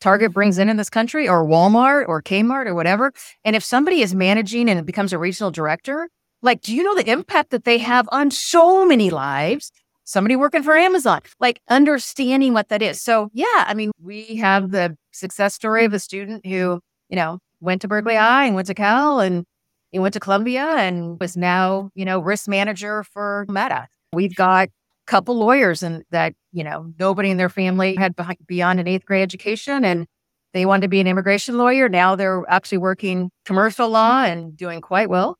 [0.00, 3.12] Target brings in in this country or Walmart or Kmart or whatever?
[3.44, 6.08] And if somebody is managing and becomes a regional director,
[6.42, 9.72] like, do you know the impact that they have on so many lives?
[10.06, 13.00] Somebody working for Amazon, like understanding what that is.
[13.00, 17.40] So, yeah, I mean, we have the success story of a student who, you know,
[17.60, 19.44] went to Berkeley High and went to Cal and
[19.90, 23.88] he went to Columbia and was now, you know, risk manager for Meta.
[24.12, 24.70] We've got a
[25.06, 28.14] couple lawyers and that, you know, nobody in their family had
[28.46, 30.06] beyond an eighth grade education and
[30.54, 31.88] they wanted to be an immigration lawyer.
[31.88, 35.36] Now they're actually working commercial law and doing quite well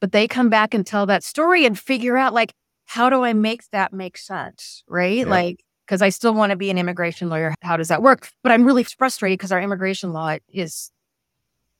[0.00, 2.54] but they come back and tell that story and figure out like
[2.88, 5.18] how do i make that make sense right?
[5.18, 5.26] Yeah.
[5.26, 8.30] like because i still want to be an immigration lawyer how does that work?
[8.42, 10.90] But i'm really frustrated because our immigration law is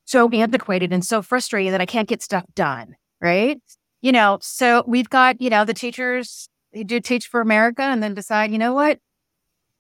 [0.05, 3.61] so antiquated and so frustrating that i can't get stuff done right?
[4.01, 8.03] You know so we've got you know the teachers who do teach for america and
[8.03, 9.01] then decide you know what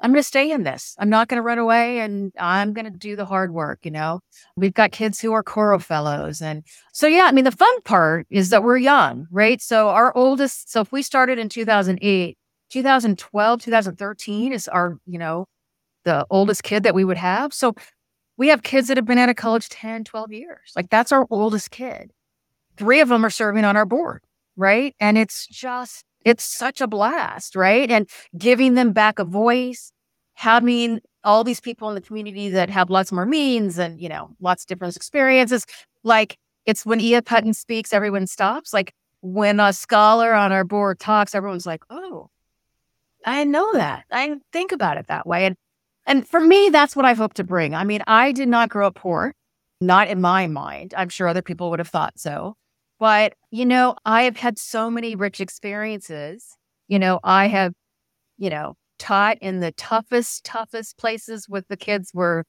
[0.00, 0.94] I'm going to stay in this.
[0.98, 3.80] I'm not going to run away and I'm going to do the hard work.
[3.82, 4.20] You know,
[4.56, 6.40] we've got kids who are Coro fellows.
[6.40, 9.60] And so, yeah, I mean, the fun part is that we're young, right?
[9.60, 12.38] So, our oldest, so if we started in 2008,
[12.70, 15.46] 2012, 2013 is our, you know,
[16.04, 17.52] the oldest kid that we would have.
[17.52, 17.74] So,
[18.36, 20.72] we have kids that have been out of college 10, 12 years.
[20.76, 22.12] Like, that's our oldest kid.
[22.76, 24.22] Three of them are serving on our board,
[24.56, 24.94] right?
[25.00, 27.90] And it's just, it's such a blast, right?
[27.90, 29.92] And giving them back a voice,
[30.34, 34.30] having all these people in the community that have lots more means and, you know,
[34.40, 35.66] lots of different experiences.
[36.04, 37.26] Like it's when E.F.
[37.26, 38.72] Hutton speaks, everyone stops.
[38.72, 42.28] Like when a scholar on our board talks, everyone's like, oh,
[43.24, 44.04] I know that.
[44.10, 45.46] I think about it that way.
[45.46, 45.56] And
[46.06, 47.74] and for me, that's what I hope to bring.
[47.74, 49.34] I mean, I did not grow up poor,
[49.78, 50.94] not in my mind.
[50.96, 52.56] I'm sure other people would have thought so.
[52.98, 56.56] But, you know, I have had so many rich experiences.
[56.88, 57.72] You know, I have,
[58.38, 62.44] you know, taught in the toughest, toughest places with the kids where,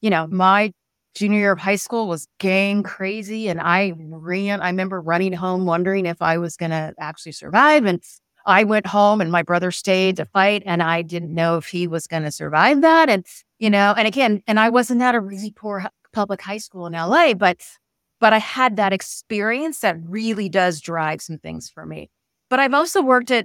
[0.00, 0.72] you know, my
[1.14, 3.48] junior year of high school was gang crazy.
[3.48, 7.84] And I ran, I remember running home wondering if I was going to actually survive.
[7.86, 8.02] And
[8.46, 11.86] I went home and my brother stayed to fight and I didn't know if he
[11.86, 13.08] was going to survive that.
[13.08, 13.24] And,
[13.58, 16.94] you know, and again, and I wasn't at a really poor public high school in
[16.94, 17.60] LA, but
[18.24, 22.08] but I had that experience that really does drive some things for me.
[22.48, 23.44] But I've also worked at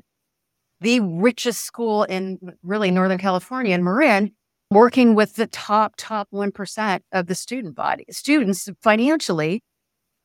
[0.79, 4.31] the richest school in really Northern California in Marin,
[4.71, 9.61] working with the top, top 1% of the student body, students financially.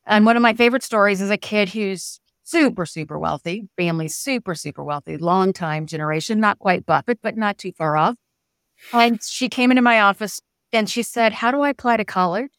[0.05, 4.55] And one of my favorite stories is a kid who's super, super wealthy, family super,
[4.55, 8.15] super wealthy, long time generation, not quite Buffett, but not too far off.
[8.93, 10.39] And she came into my office
[10.71, 12.51] and she said, How do I apply to college?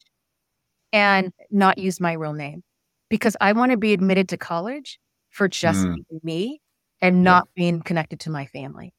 [0.97, 2.63] And not use my real name
[3.09, 5.95] because I want to be admitted to college for just mm.
[6.23, 6.59] me
[7.01, 7.61] and not yeah.
[7.61, 8.93] being connected to my family.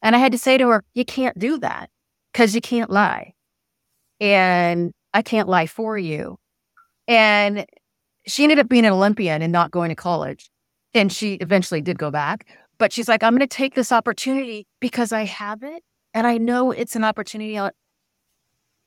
[0.00, 1.90] And I had to say to her, you can't do that
[2.32, 3.34] because you can't lie.
[4.20, 6.38] And I can't lie for you.
[7.08, 7.66] And
[8.26, 10.48] she ended up being an Olympian and not going to college.
[10.94, 12.46] And she eventually did go back.
[12.78, 15.82] But she's like, I'm going to take this opportunity because I have it.
[16.14, 17.58] And I know it's an opportunity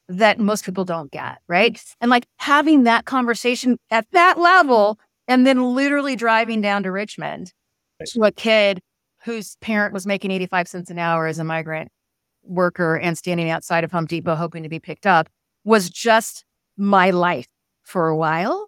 [0.09, 1.81] that most people don't get, right?
[2.01, 7.53] And like having that conversation at that level and then literally driving down to Richmond
[8.07, 8.81] to a kid
[9.23, 11.89] whose parent was making 85 cents an hour as a migrant
[12.43, 15.29] worker and standing outside of Home Depot hoping to be picked up
[15.63, 16.43] was just
[16.75, 17.47] my life
[17.83, 18.67] for a while.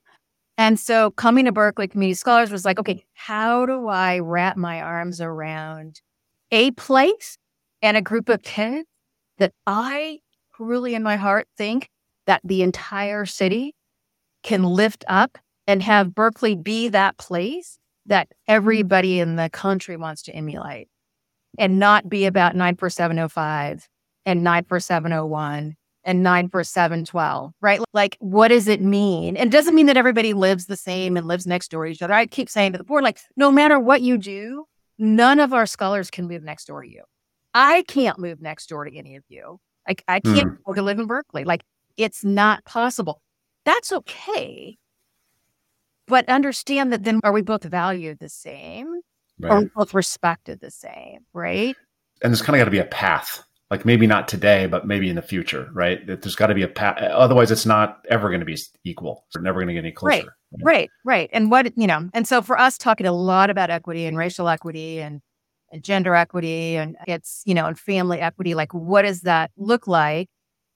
[0.58, 4.82] And so coming to Berkeley Community Scholars was like, okay, how do I wrap my
[4.82, 6.02] arms around
[6.52, 7.38] a place
[7.82, 8.88] and a group of kids
[9.38, 10.20] that I
[10.56, 11.90] truly in my heart think
[12.28, 13.76] that the entire city
[14.44, 15.38] can lift up
[15.68, 20.88] and have Berkeley be that place that everybody in the country wants to emulate
[21.58, 23.88] and not be about 94705
[24.26, 27.82] and 94701 and 94712, right?
[27.94, 29.36] Like, what does it mean?
[29.36, 32.02] And it doesn't mean that everybody lives the same and lives next door to each
[32.02, 32.14] other.
[32.14, 34.66] I keep saying to the board, like, no matter what you do,
[35.00, 37.04] none of our scholars can move next door to you.
[37.56, 39.60] I can't move next door to any of you.
[39.88, 40.58] Like I can't mm.
[40.66, 41.44] go to live in Berkeley.
[41.44, 41.64] Like
[41.98, 43.22] it's not possible.
[43.66, 44.78] That's okay.
[46.08, 49.02] But understand that then are we both valued the same?
[49.40, 49.52] Right.
[49.52, 51.76] Or both respected the same, right?
[52.22, 55.10] And there's kind of got to be a path like maybe not today, but maybe
[55.10, 56.06] in the future, right?
[56.06, 56.98] That there's got to be a path.
[57.02, 59.26] Otherwise, it's not ever going to be equal.
[59.34, 60.36] We're never going to get any closer.
[60.62, 61.30] Right, right, right.
[61.34, 64.48] And what you know, and so for us, talking a lot about equity and racial
[64.48, 65.22] equity and,
[65.76, 68.56] and gender equity, and it's you know, and family equity.
[68.56, 70.30] Like, what does that look like?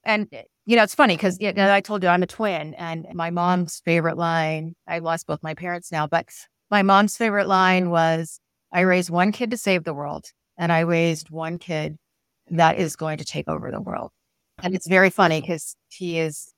[0.03, 0.27] And
[0.65, 4.17] you know, it's funny because I told you I'm a twin, and my mom's favorite
[4.17, 4.75] line.
[4.87, 6.27] I lost both my parents now, but
[6.69, 8.39] my mom's favorite line was,
[8.71, 10.27] "I raised one kid to save the world,
[10.57, 11.97] and I raised one kid."
[12.51, 14.11] that is going to take over the world.
[14.61, 16.51] And it's very funny because he is,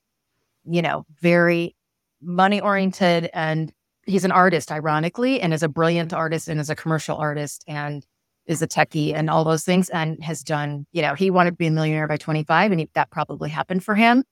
[0.63, 1.75] you know, very
[2.21, 3.71] money oriented and
[4.05, 8.05] he's an artist, ironically, and is a brilliant artist and is a commercial artist and
[8.45, 11.57] is a techie and all those things and has done, you know, he wanted to
[11.57, 14.23] be a millionaire by 25 and he, that probably happened for him.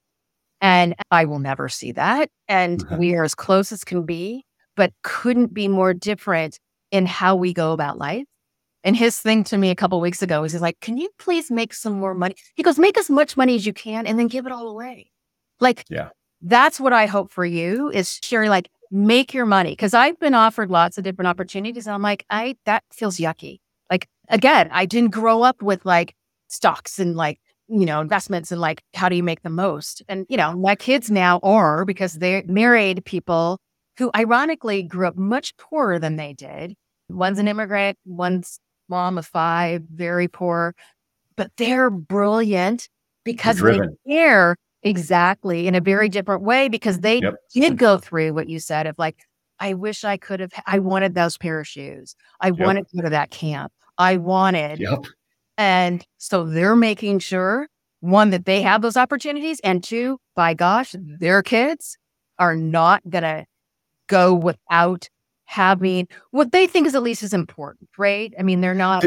[0.62, 2.30] And I will never see that.
[2.48, 2.98] And mm-hmm.
[2.98, 4.46] we are as close as can be,
[4.76, 6.60] but couldn't be more different
[6.92, 8.26] in how we go about life
[8.84, 11.52] and his thing to me a couple weeks ago was he's like, Can you please
[11.52, 12.36] make some more money?
[12.56, 15.12] He goes, Make as much money as you can and then give it all away.
[15.60, 16.10] Like, yeah,
[16.42, 19.76] that's what I hope for you is Sherry, like, make your money.
[19.76, 21.86] Cause I've been offered lots of different opportunities.
[21.86, 23.60] And I'm like, I, that feels yucky.
[24.30, 26.16] Again, I didn't grow up with like
[26.48, 30.02] stocks and like, you know, investments and like, how do you make the most?
[30.08, 33.60] And, you know, my kids now are because they married people
[33.98, 36.76] who ironically grew up much poorer than they did.
[37.10, 40.74] One's an immigrant, one's mom of five, very poor,
[41.36, 42.90] but they're brilliant
[43.24, 47.36] because they care exactly in a very different way because they yep.
[47.54, 49.18] did go through what you said of like,
[49.60, 52.16] I wish I could have, I wanted those pair of shoes.
[52.40, 52.60] I yep.
[52.60, 53.72] wanted to go to that camp.
[54.00, 54.80] I wanted.
[54.80, 55.06] Yep.
[55.58, 57.68] And so they're making sure
[58.00, 59.60] one, that they have those opportunities.
[59.60, 61.98] And two, by gosh, their kids
[62.38, 63.46] are not going to
[64.08, 65.10] go without
[65.46, 68.34] having what they think is at least as important, right?
[68.40, 69.04] I mean, they're not.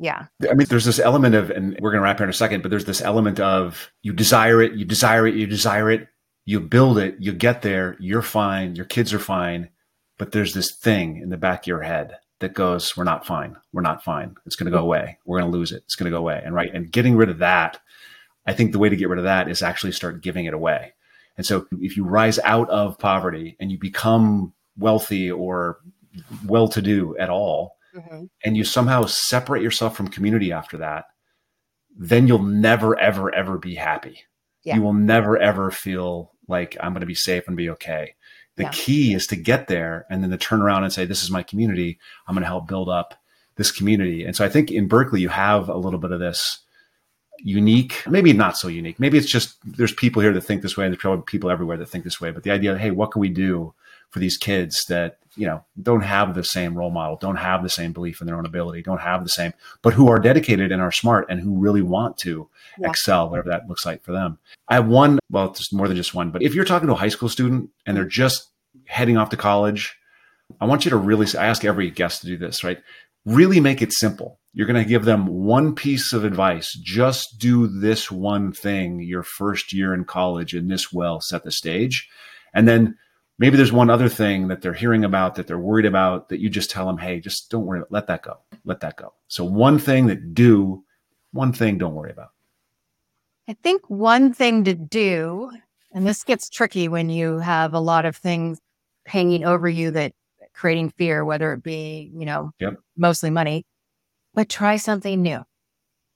[0.00, 0.26] Yeah.
[0.48, 2.62] I mean, there's this element of, and we're going to wrap here in a second,
[2.62, 6.08] but there's this element of you desire it, you desire it, you desire it,
[6.44, 9.68] you build it, you get there, you're fine, your kids are fine.
[10.16, 13.56] But there's this thing in the back of your head that goes, we're not fine.
[13.72, 14.36] We're not fine.
[14.46, 15.18] It's going to go away.
[15.24, 15.82] We're going to lose it.
[15.84, 16.40] It's going to go away.
[16.44, 16.72] And right.
[16.72, 17.80] And getting rid of that,
[18.46, 20.94] I think the way to get rid of that is actually start giving it away.
[21.36, 25.78] And so if you rise out of poverty and you become wealthy or
[26.46, 28.24] well to do at all, mm-hmm.
[28.44, 31.04] and you somehow separate yourself from community after that,
[31.96, 34.20] then you'll never, ever, ever be happy.
[34.62, 34.76] Yeah.
[34.76, 38.14] You will never, ever feel like I'm going to be safe and be okay.
[38.58, 38.70] The yeah.
[38.72, 41.42] key is to get there and then to turn around and say, This is my
[41.42, 41.98] community.
[42.26, 43.14] I'm going to help build up
[43.56, 44.24] this community.
[44.24, 46.58] And so I think in Berkeley, you have a little bit of this
[47.38, 48.98] unique, maybe not so unique.
[48.98, 51.76] Maybe it's just there's people here that think this way, and there's probably people everywhere
[51.76, 52.30] that think this way.
[52.30, 53.74] But the idea, hey, what can we do
[54.10, 57.68] for these kids that you know don't have the same role model don't have the
[57.68, 59.52] same belief in their own ability don't have the same
[59.82, 62.48] but who are dedicated and are smart and who really want to
[62.78, 62.88] yeah.
[62.88, 64.38] excel whatever that looks like for them.
[64.68, 66.98] I have one well it's more than just one but if you're talking to a
[66.98, 68.50] high school student and they're just
[68.86, 69.96] heading off to college
[70.60, 72.78] i want you to really i ask every guest to do this right?
[73.24, 74.38] Really make it simple.
[74.54, 76.72] You're going to give them one piece of advice.
[76.82, 81.50] Just do this one thing your first year in college and this will set the
[81.50, 82.08] stage.
[82.54, 82.96] And then
[83.38, 86.50] maybe there's one other thing that they're hearing about that they're worried about that you
[86.50, 89.12] just tell them, hey, just don't worry, about, let that go, let that go.
[89.28, 90.84] So one thing that do,
[91.32, 92.30] one thing don't worry about.
[93.48, 95.50] I think one thing to do,
[95.92, 98.58] and this gets tricky when you have a lot of things
[99.06, 100.12] hanging over you that
[100.52, 102.74] creating fear, whether it be, you know, yep.
[102.96, 103.64] mostly money,
[104.34, 105.42] but try something new.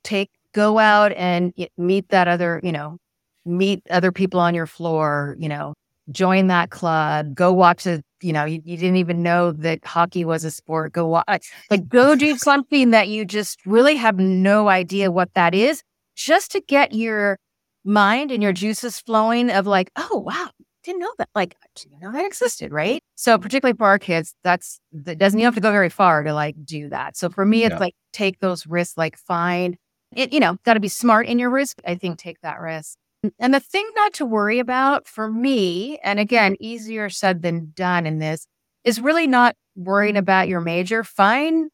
[0.03, 2.99] Take, go out and meet that other, you know,
[3.47, 5.75] meet other people on your floor, you know,
[6.11, 10.25] join that club, go watch a, you know, you, you, didn't even know that hockey
[10.25, 10.93] was a sport.
[10.93, 15.55] Go watch, like go do something that you just really have no idea what that
[15.55, 15.83] is,
[16.17, 17.39] just to get your
[17.85, 20.51] mind and your juices flowing of like, oh, wow,
[20.83, 21.29] didn't know that.
[21.35, 23.03] Like, I didn't know that existed, right?
[23.15, 26.35] So particularly for our kids, that's, that doesn't, you have to go very far to
[26.35, 27.17] like do that.
[27.17, 27.79] So for me, it's yeah.
[27.79, 29.77] like, take those risks, like find
[30.15, 31.81] it, you know, got to be smart in your risk.
[31.87, 32.99] I think take that risk
[33.39, 38.07] and the thing not to worry about for me, and again, easier said than done
[38.07, 38.47] in this,
[38.85, 41.05] is really not worrying about your major.
[41.05, 41.71] Find,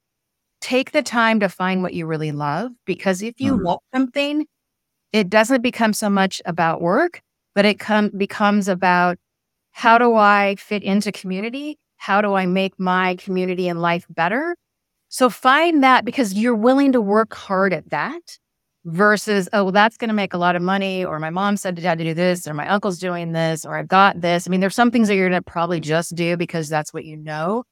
[0.61, 2.73] take the time to find what you really love.
[2.85, 3.63] Because if you mm.
[3.63, 4.47] want something,
[5.13, 7.23] it doesn't become so much about work,
[7.55, 9.17] but it com- becomes about
[9.71, 11.79] how do I fit into community?
[11.97, 14.57] How do I make my community and life better?
[15.09, 18.21] So find that because you're willing to work hard at that
[18.85, 21.77] versus, oh, well, that's going to make a lot of money, or my mom said
[21.77, 24.47] to dad to do this, or my uncle's doing this, or I've got this.
[24.47, 27.05] I mean, there's some things that you're going to probably just do because that's what
[27.05, 27.65] you know.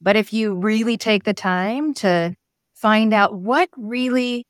[0.00, 2.34] But if you really take the time to
[2.74, 4.46] find out what really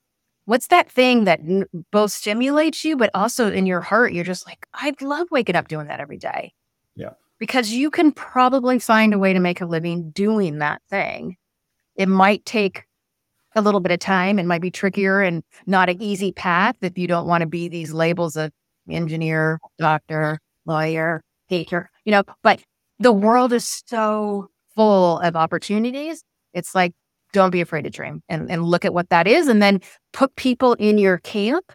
[0.46, 4.46] What's that thing that n- both stimulates you, but also in your heart, you're just
[4.46, 6.52] like, I'd love waking up doing that every day.
[6.96, 7.10] Yeah.
[7.38, 11.36] Because you can probably find a way to make a living doing that thing.
[11.96, 12.84] It might take
[13.54, 14.38] a little bit of time.
[14.38, 17.68] It might be trickier and not an easy path if you don't want to be
[17.68, 18.52] these labels of
[18.88, 22.62] engineer, doctor, lawyer, teacher, you know, but
[22.98, 26.22] the world is so full of opportunities.
[26.52, 26.92] It's like,
[27.32, 29.48] don't be afraid to dream and, and look at what that is.
[29.48, 29.80] And then
[30.12, 31.72] put people in your camp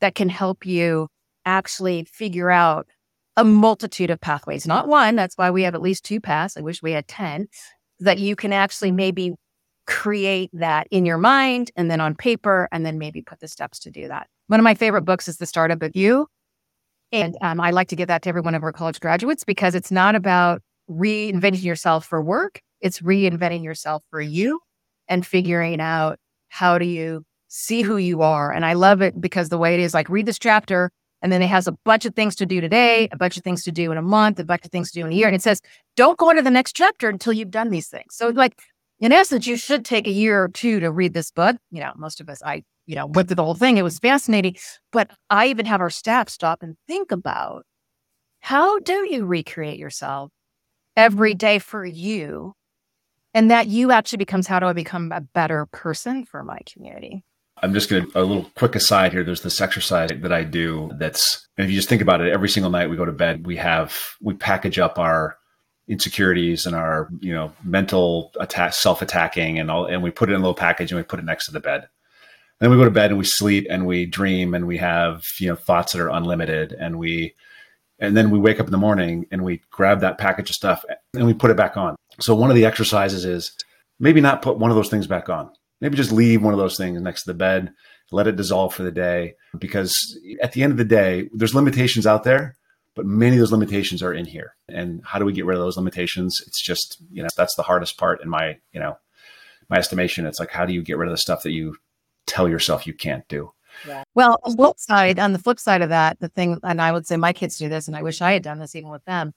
[0.00, 1.08] that can help you
[1.44, 2.86] actually figure out
[3.36, 5.16] a multitude of pathways, not one.
[5.16, 6.56] That's why we have at least two paths.
[6.56, 7.48] I wish we had 10
[8.00, 9.34] that you can actually maybe
[9.86, 13.78] create that in your mind and then on paper, and then maybe put the steps
[13.80, 14.28] to do that.
[14.46, 16.26] One of my favorite books is The Startup of You.
[17.12, 19.74] And um, I like to give that to every one of our college graduates because
[19.74, 24.60] it's not about reinventing yourself for work, it's reinventing yourself for you
[25.08, 26.18] and figuring out
[26.48, 28.52] how do you see who you are.
[28.52, 30.90] And I love it because the way it is like read this chapter
[31.22, 33.62] and then it has a bunch of things to do today, a bunch of things
[33.64, 35.26] to do in a month, a bunch of things to do in a year.
[35.26, 35.60] And it says,
[35.96, 38.14] don't go into the next chapter until you've done these things.
[38.14, 38.58] So, like,
[39.00, 41.56] in essence, you should take a year or two to read this book.
[41.70, 43.78] You know, most of us, I, you know, went through the whole thing.
[43.78, 44.56] It was fascinating.
[44.92, 47.64] But I even have our staff stop and think about
[48.40, 50.30] how do you recreate yourself
[50.96, 51.38] every mm-hmm.
[51.38, 52.54] day for you?
[53.32, 57.24] And that you actually becomes how do I become a better person for my community?
[57.62, 59.22] I'm just going to, a little quick aside here.
[59.22, 62.48] There's this exercise that I do that's, and if you just think about it, every
[62.48, 65.36] single night we go to bed, we have, we package up our
[65.90, 70.32] insecurities and our, you know, mental attack, self attacking and all, and we put it
[70.32, 71.80] in a little package and we put it next to the bed.
[71.82, 71.88] And
[72.60, 75.48] then we go to bed and we sleep and we dream and we have, you
[75.48, 77.34] know, thoughts that are unlimited and we,
[77.98, 80.84] and then we wake up in the morning and we grab that package of stuff
[81.14, 81.96] and we put it back on.
[82.20, 83.52] So one of the exercises is
[83.98, 86.76] maybe not put one of those things back on maybe just leave one of those
[86.76, 87.72] things next to the bed,
[88.10, 89.34] let it dissolve for the day.
[89.58, 92.56] Because at the end of the day, there's limitations out there,
[92.94, 94.54] but many of those limitations are in here.
[94.68, 96.42] And how do we get rid of those limitations?
[96.46, 98.96] It's just, you know, that's the hardest part in my, you know,
[99.68, 100.26] my estimation.
[100.26, 101.76] It's like, how do you get rid of the stuff that you
[102.26, 103.52] tell yourself you can't do?
[103.86, 104.02] Yeah.
[104.14, 106.92] Well, on the flip side, on the flip side of that, the thing, and I
[106.92, 109.04] would say my kids do this, and I wish I had done this even with
[109.04, 109.32] them.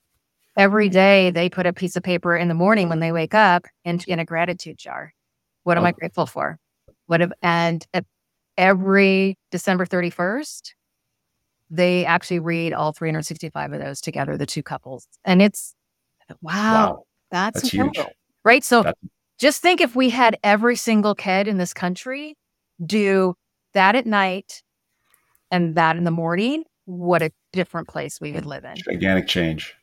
[0.57, 3.65] Every day they put a piece of paper in the morning when they wake up
[3.85, 5.13] and in a gratitude jar.
[5.63, 5.87] What am oh.
[5.87, 6.59] I grateful for?
[7.05, 7.85] What have, and
[8.57, 10.73] every December 31st,
[11.73, 15.07] they actually read all 365 of those together, the two couples.
[15.25, 15.73] And it's
[16.41, 17.05] wow, wow.
[17.31, 17.99] that's, that's huge.
[18.45, 18.63] Right.
[18.63, 19.09] So that's-
[19.39, 22.37] just think if we had every single kid in this country
[22.85, 23.35] do
[23.73, 24.61] that at night
[25.49, 28.75] and that in the morning, what a different place we would live in.
[28.75, 29.73] Gigantic change.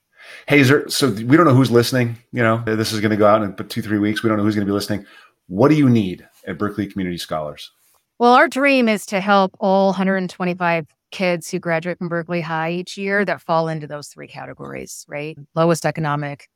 [0.47, 2.17] Hey, is there, so we don't know who's listening.
[2.33, 4.23] You know, this is going to go out in two, three weeks.
[4.23, 5.07] We don't know who's going to be listening.
[5.49, 7.73] What do you need at Berkeley Community Scholars?
[8.21, 12.99] Well, our dream is to help all 125 kids who graduate from Berkeley High each
[12.99, 15.39] year that fall into those three categories, right?
[15.55, 16.47] Lowest economic,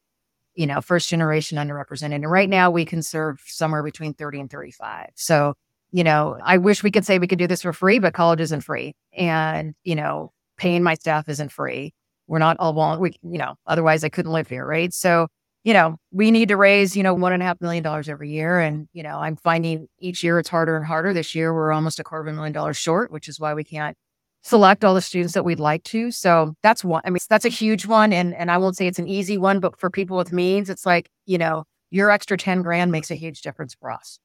[0.54, 2.16] you know, first generation underrepresented.
[2.16, 5.08] And right now we can serve somewhere between 30 and 35.
[5.14, 5.54] So,
[5.90, 8.42] you know, I wish we could say we could do this for free, but college
[8.42, 8.94] isn't free.
[9.16, 11.94] And, you know, paying my staff isn't free.
[12.26, 14.92] We're not all, we, you know, otherwise I couldn't live here, right?
[14.92, 15.28] So
[15.64, 18.30] you know, we need to raise, you know, one and a half million dollars every
[18.30, 18.60] year.
[18.60, 21.14] And, you know, I'm finding each year it's harder and harder.
[21.14, 23.64] This year we're almost a quarter of a million dollars short, which is why we
[23.64, 23.96] can't
[24.42, 26.10] select all the students that we'd like to.
[26.10, 27.00] So that's one.
[27.06, 28.12] I mean, that's a huge one.
[28.12, 30.84] And and I won't say it's an easy one, but for people with means, it's
[30.84, 34.18] like, you know, your extra 10 grand makes a huge difference for us.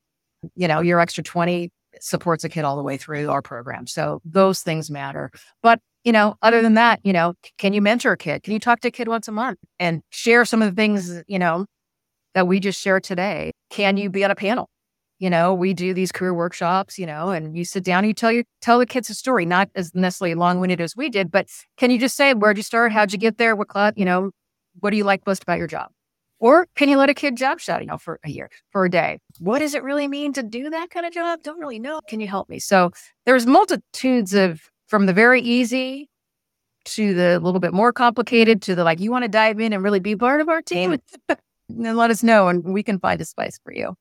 [0.55, 1.71] You know, your extra 20
[2.01, 3.87] supports a kid all the way through our program.
[3.87, 5.31] So those things matter.
[5.63, 8.43] But you know, other than that, you know, can you mentor a kid?
[8.43, 11.21] Can you talk to a kid once a month and share some of the things,
[11.27, 11.65] you know,
[12.33, 13.51] that we just shared today?
[13.69, 14.69] Can you be on a panel?
[15.19, 18.13] You know, we do these career workshops, you know, and you sit down and you
[18.13, 21.29] tell you tell the kids a story, not as necessarily long winded as we did,
[21.29, 22.93] but can you just say where'd you start?
[22.93, 23.53] How'd you get there?
[23.53, 24.31] What class, you know,
[24.79, 25.89] what do you like most about your job?
[26.39, 28.89] Or can you let a kid job shadow, you know, for a year, for a
[28.89, 29.19] day?
[29.39, 31.43] What does it really mean to do that kind of job?
[31.43, 31.99] Don't really know.
[32.07, 32.59] Can you help me?
[32.59, 32.91] So
[33.25, 36.09] there's multitudes of from the very easy
[36.85, 39.83] to the little bit more complicated to the like you want to dive in and
[39.83, 40.97] really be part of our team?
[41.71, 43.93] Then let us know and we can find a space for you.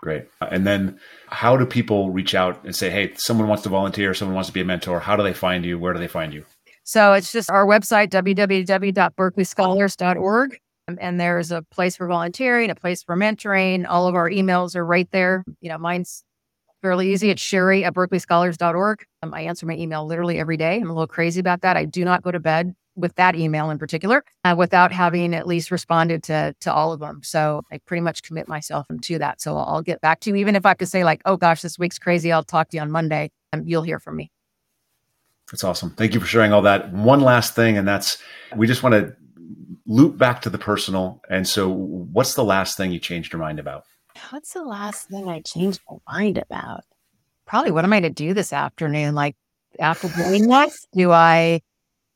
[0.00, 0.24] Great.
[0.40, 0.98] Uh, and then
[1.28, 4.52] how do people reach out and say hey someone wants to volunteer someone wants to
[4.52, 5.78] be a mentor how do they find you?
[5.78, 6.44] Where do they find you?
[6.82, 10.58] So it's just our website www.berkeleyscholars.org
[10.88, 13.86] um, and there's a place for volunteering a place for mentoring.
[13.88, 15.44] All of our emails are right there.
[15.60, 16.24] You know mine's
[16.82, 17.30] fairly easy.
[17.30, 19.04] It's Sherry at berkeleyscholars.org.
[19.22, 20.76] Um, I answer my email literally every day.
[20.76, 21.76] I'm a little crazy about that.
[21.76, 25.46] I do not go to bed with that email in particular uh, without having at
[25.46, 27.20] least responded to to all of them.
[27.22, 29.40] So I pretty much commit myself to that.
[29.40, 31.78] So I'll get back to you, even if I to say like, oh gosh, this
[31.78, 32.32] week's crazy.
[32.32, 33.30] I'll talk to you on Monday.
[33.52, 34.30] um, you'll hear from me.
[35.50, 35.90] That's awesome.
[35.90, 36.92] Thank you for sharing all that.
[36.92, 38.18] One last thing, and that's
[38.54, 39.16] we just want to
[39.86, 41.22] loop back to the personal.
[41.30, 43.84] And so, what's the last thing you changed your mind about?
[44.30, 46.84] What's the last thing I changed my mind about?
[47.46, 49.14] Probably what am I to do this afternoon?
[49.14, 49.36] Like
[49.78, 51.60] after doing this, do I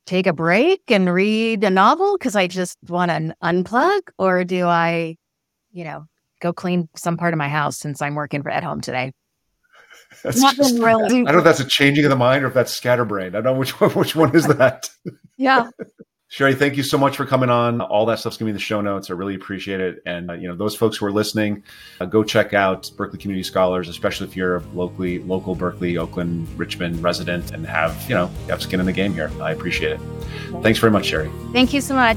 [0.07, 4.67] take a break and read a novel because I just want to unplug, or do
[4.67, 5.17] I,
[5.71, 6.07] you know,
[6.41, 9.13] go clean some part of my house since I'm working at home today?
[10.23, 11.21] That's just, really.
[11.21, 13.35] I don't know if that's a changing of the mind or if that's scatterbrained.
[13.35, 13.91] I don't know which one.
[13.93, 14.91] Which one is that?
[15.39, 15.71] yeah.
[16.33, 17.83] Sherry, thank you so much for coming on.
[17.83, 19.11] All that stuff's gonna be in the show notes.
[19.11, 20.03] I really appreciate it.
[20.07, 21.63] And uh, you know, those folks who are listening,
[22.01, 26.49] uh, go check out Berkeley Community Scholars, especially if you're a locally local Berkeley, Oakland,
[26.59, 29.31] Richmond resident and have you know you have skin in the game here.
[29.43, 30.01] I appreciate it.
[30.63, 31.31] Thanks very much, Sherry.
[31.53, 32.17] Thank you so much.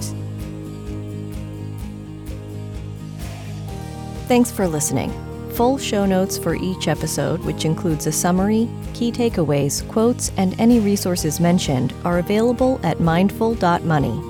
[4.30, 5.25] Thanks for listening.
[5.56, 10.82] Full show notes for each episode, which includes a summary, key takeaways, quotes, and any
[10.82, 14.22] resources mentioned, are available at mindful.money.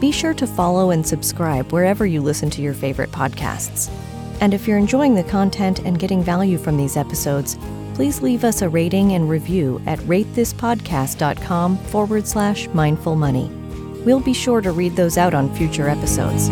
[0.00, 3.88] Be sure to follow and subscribe wherever you listen to your favorite podcasts.
[4.40, 7.56] And if you're enjoying the content and getting value from these episodes,
[7.94, 13.48] please leave us a rating and review at ratethispodcast.com forward slash mindful money.
[14.04, 16.50] We'll be sure to read those out on future episodes.